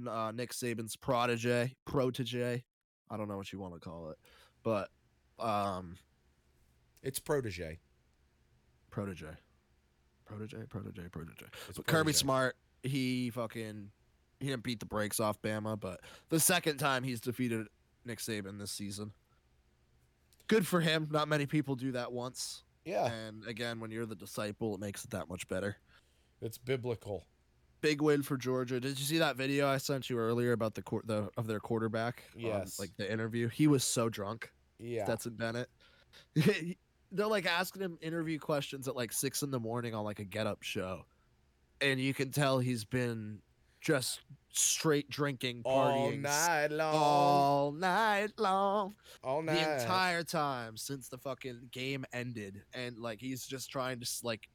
[0.09, 2.65] Uh, Nick Saban's protege, protege.
[3.11, 4.17] I don't know what you want to call it,
[4.63, 4.89] but
[5.39, 5.99] um,
[7.03, 7.79] It's protege.
[8.91, 9.27] protege,
[10.25, 11.47] protege, protege, protege.
[11.69, 12.13] It's But Kirby.
[12.13, 13.91] Smart, he fucking
[14.41, 17.69] he didn't beat the brakes off Bama, but the second time he's defeated
[18.05, 19.13] Nick Saban this season.
[20.49, 21.09] Good for him.
[21.11, 22.65] Not many people do that once.
[22.85, 25.77] Yeah, And again, when you're the disciple, it makes it that much better.
[26.41, 27.27] it's biblical.
[27.81, 28.81] Big win for Georgia.
[28.81, 31.61] Did you see that video I sent you earlier about the court the of their
[31.61, 32.25] quarterback?
[32.35, 32.79] on, Yes.
[32.81, 33.49] like the interview.
[33.49, 34.51] He was so drunk.
[34.81, 35.05] Yeah.
[35.05, 35.69] Stetson Bennett.
[37.13, 40.25] They're like asking him interview questions at like six in the morning on like a
[40.25, 41.05] get up show.
[41.81, 43.41] And you can tell he's been
[43.81, 44.21] just
[44.53, 46.95] straight drinking, partying all night long.
[46.95, 48.95] all night long.
[49.23, 49.55] all night.
[49.55, 52.63] The entire time since the fucking game ended.
[52.73, 54.49] And like he's just trying to like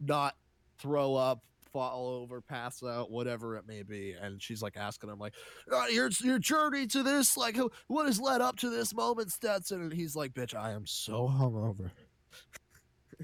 [0.00, 0.34] not
[0.78, 4.14] throw up, fall over, pass out, whatever it may be.
[4.20, 5.34] And she's like asking him like,
[5.72, 7.56] uh, your your journey to this, like
[7.88, 9.82] what has led up to this moment, Stetson?
[9.82, 11.90] And he's like, bitch, I am so hungover.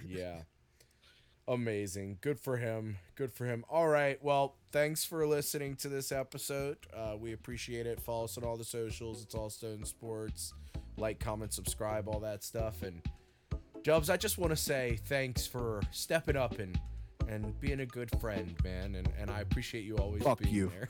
[0.06, 0.42] yeah.
[1.46, 2.18] Amazing.
[2.20, 2.98] Good for him.
[3.14, 3.64] Good for him.
[3.70, 4.22] All right.
[4.22, 6.76] Well, thanks for listening to this episode.
[6.94, 8.00] Uh, we appreciate it.
[8.00, 9.22] Follow us on all the socials.
[9.22, 10.52] It's all Stone Sports.
[10.98, 12.82] Like, comment, subscribe, all that stuff.
[12.82, 13.00] And
[13.82, 16.78] Dubs, I just want to say thanks for stepping up and
[17.28, 18.94] and being a good friend, man.
[18.94, 20.72] And and I appreciate you always Fuck being you.
[20.72, 20.88] there.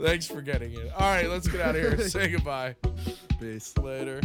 [0.00, 0.92] thanks for getting it.
[0.92, 2.08] All right, let's get out of here.
[2.08, 2.76] Say goodbye.
[3.40, 3.76] Peace.
[3.78, 4.20] Later.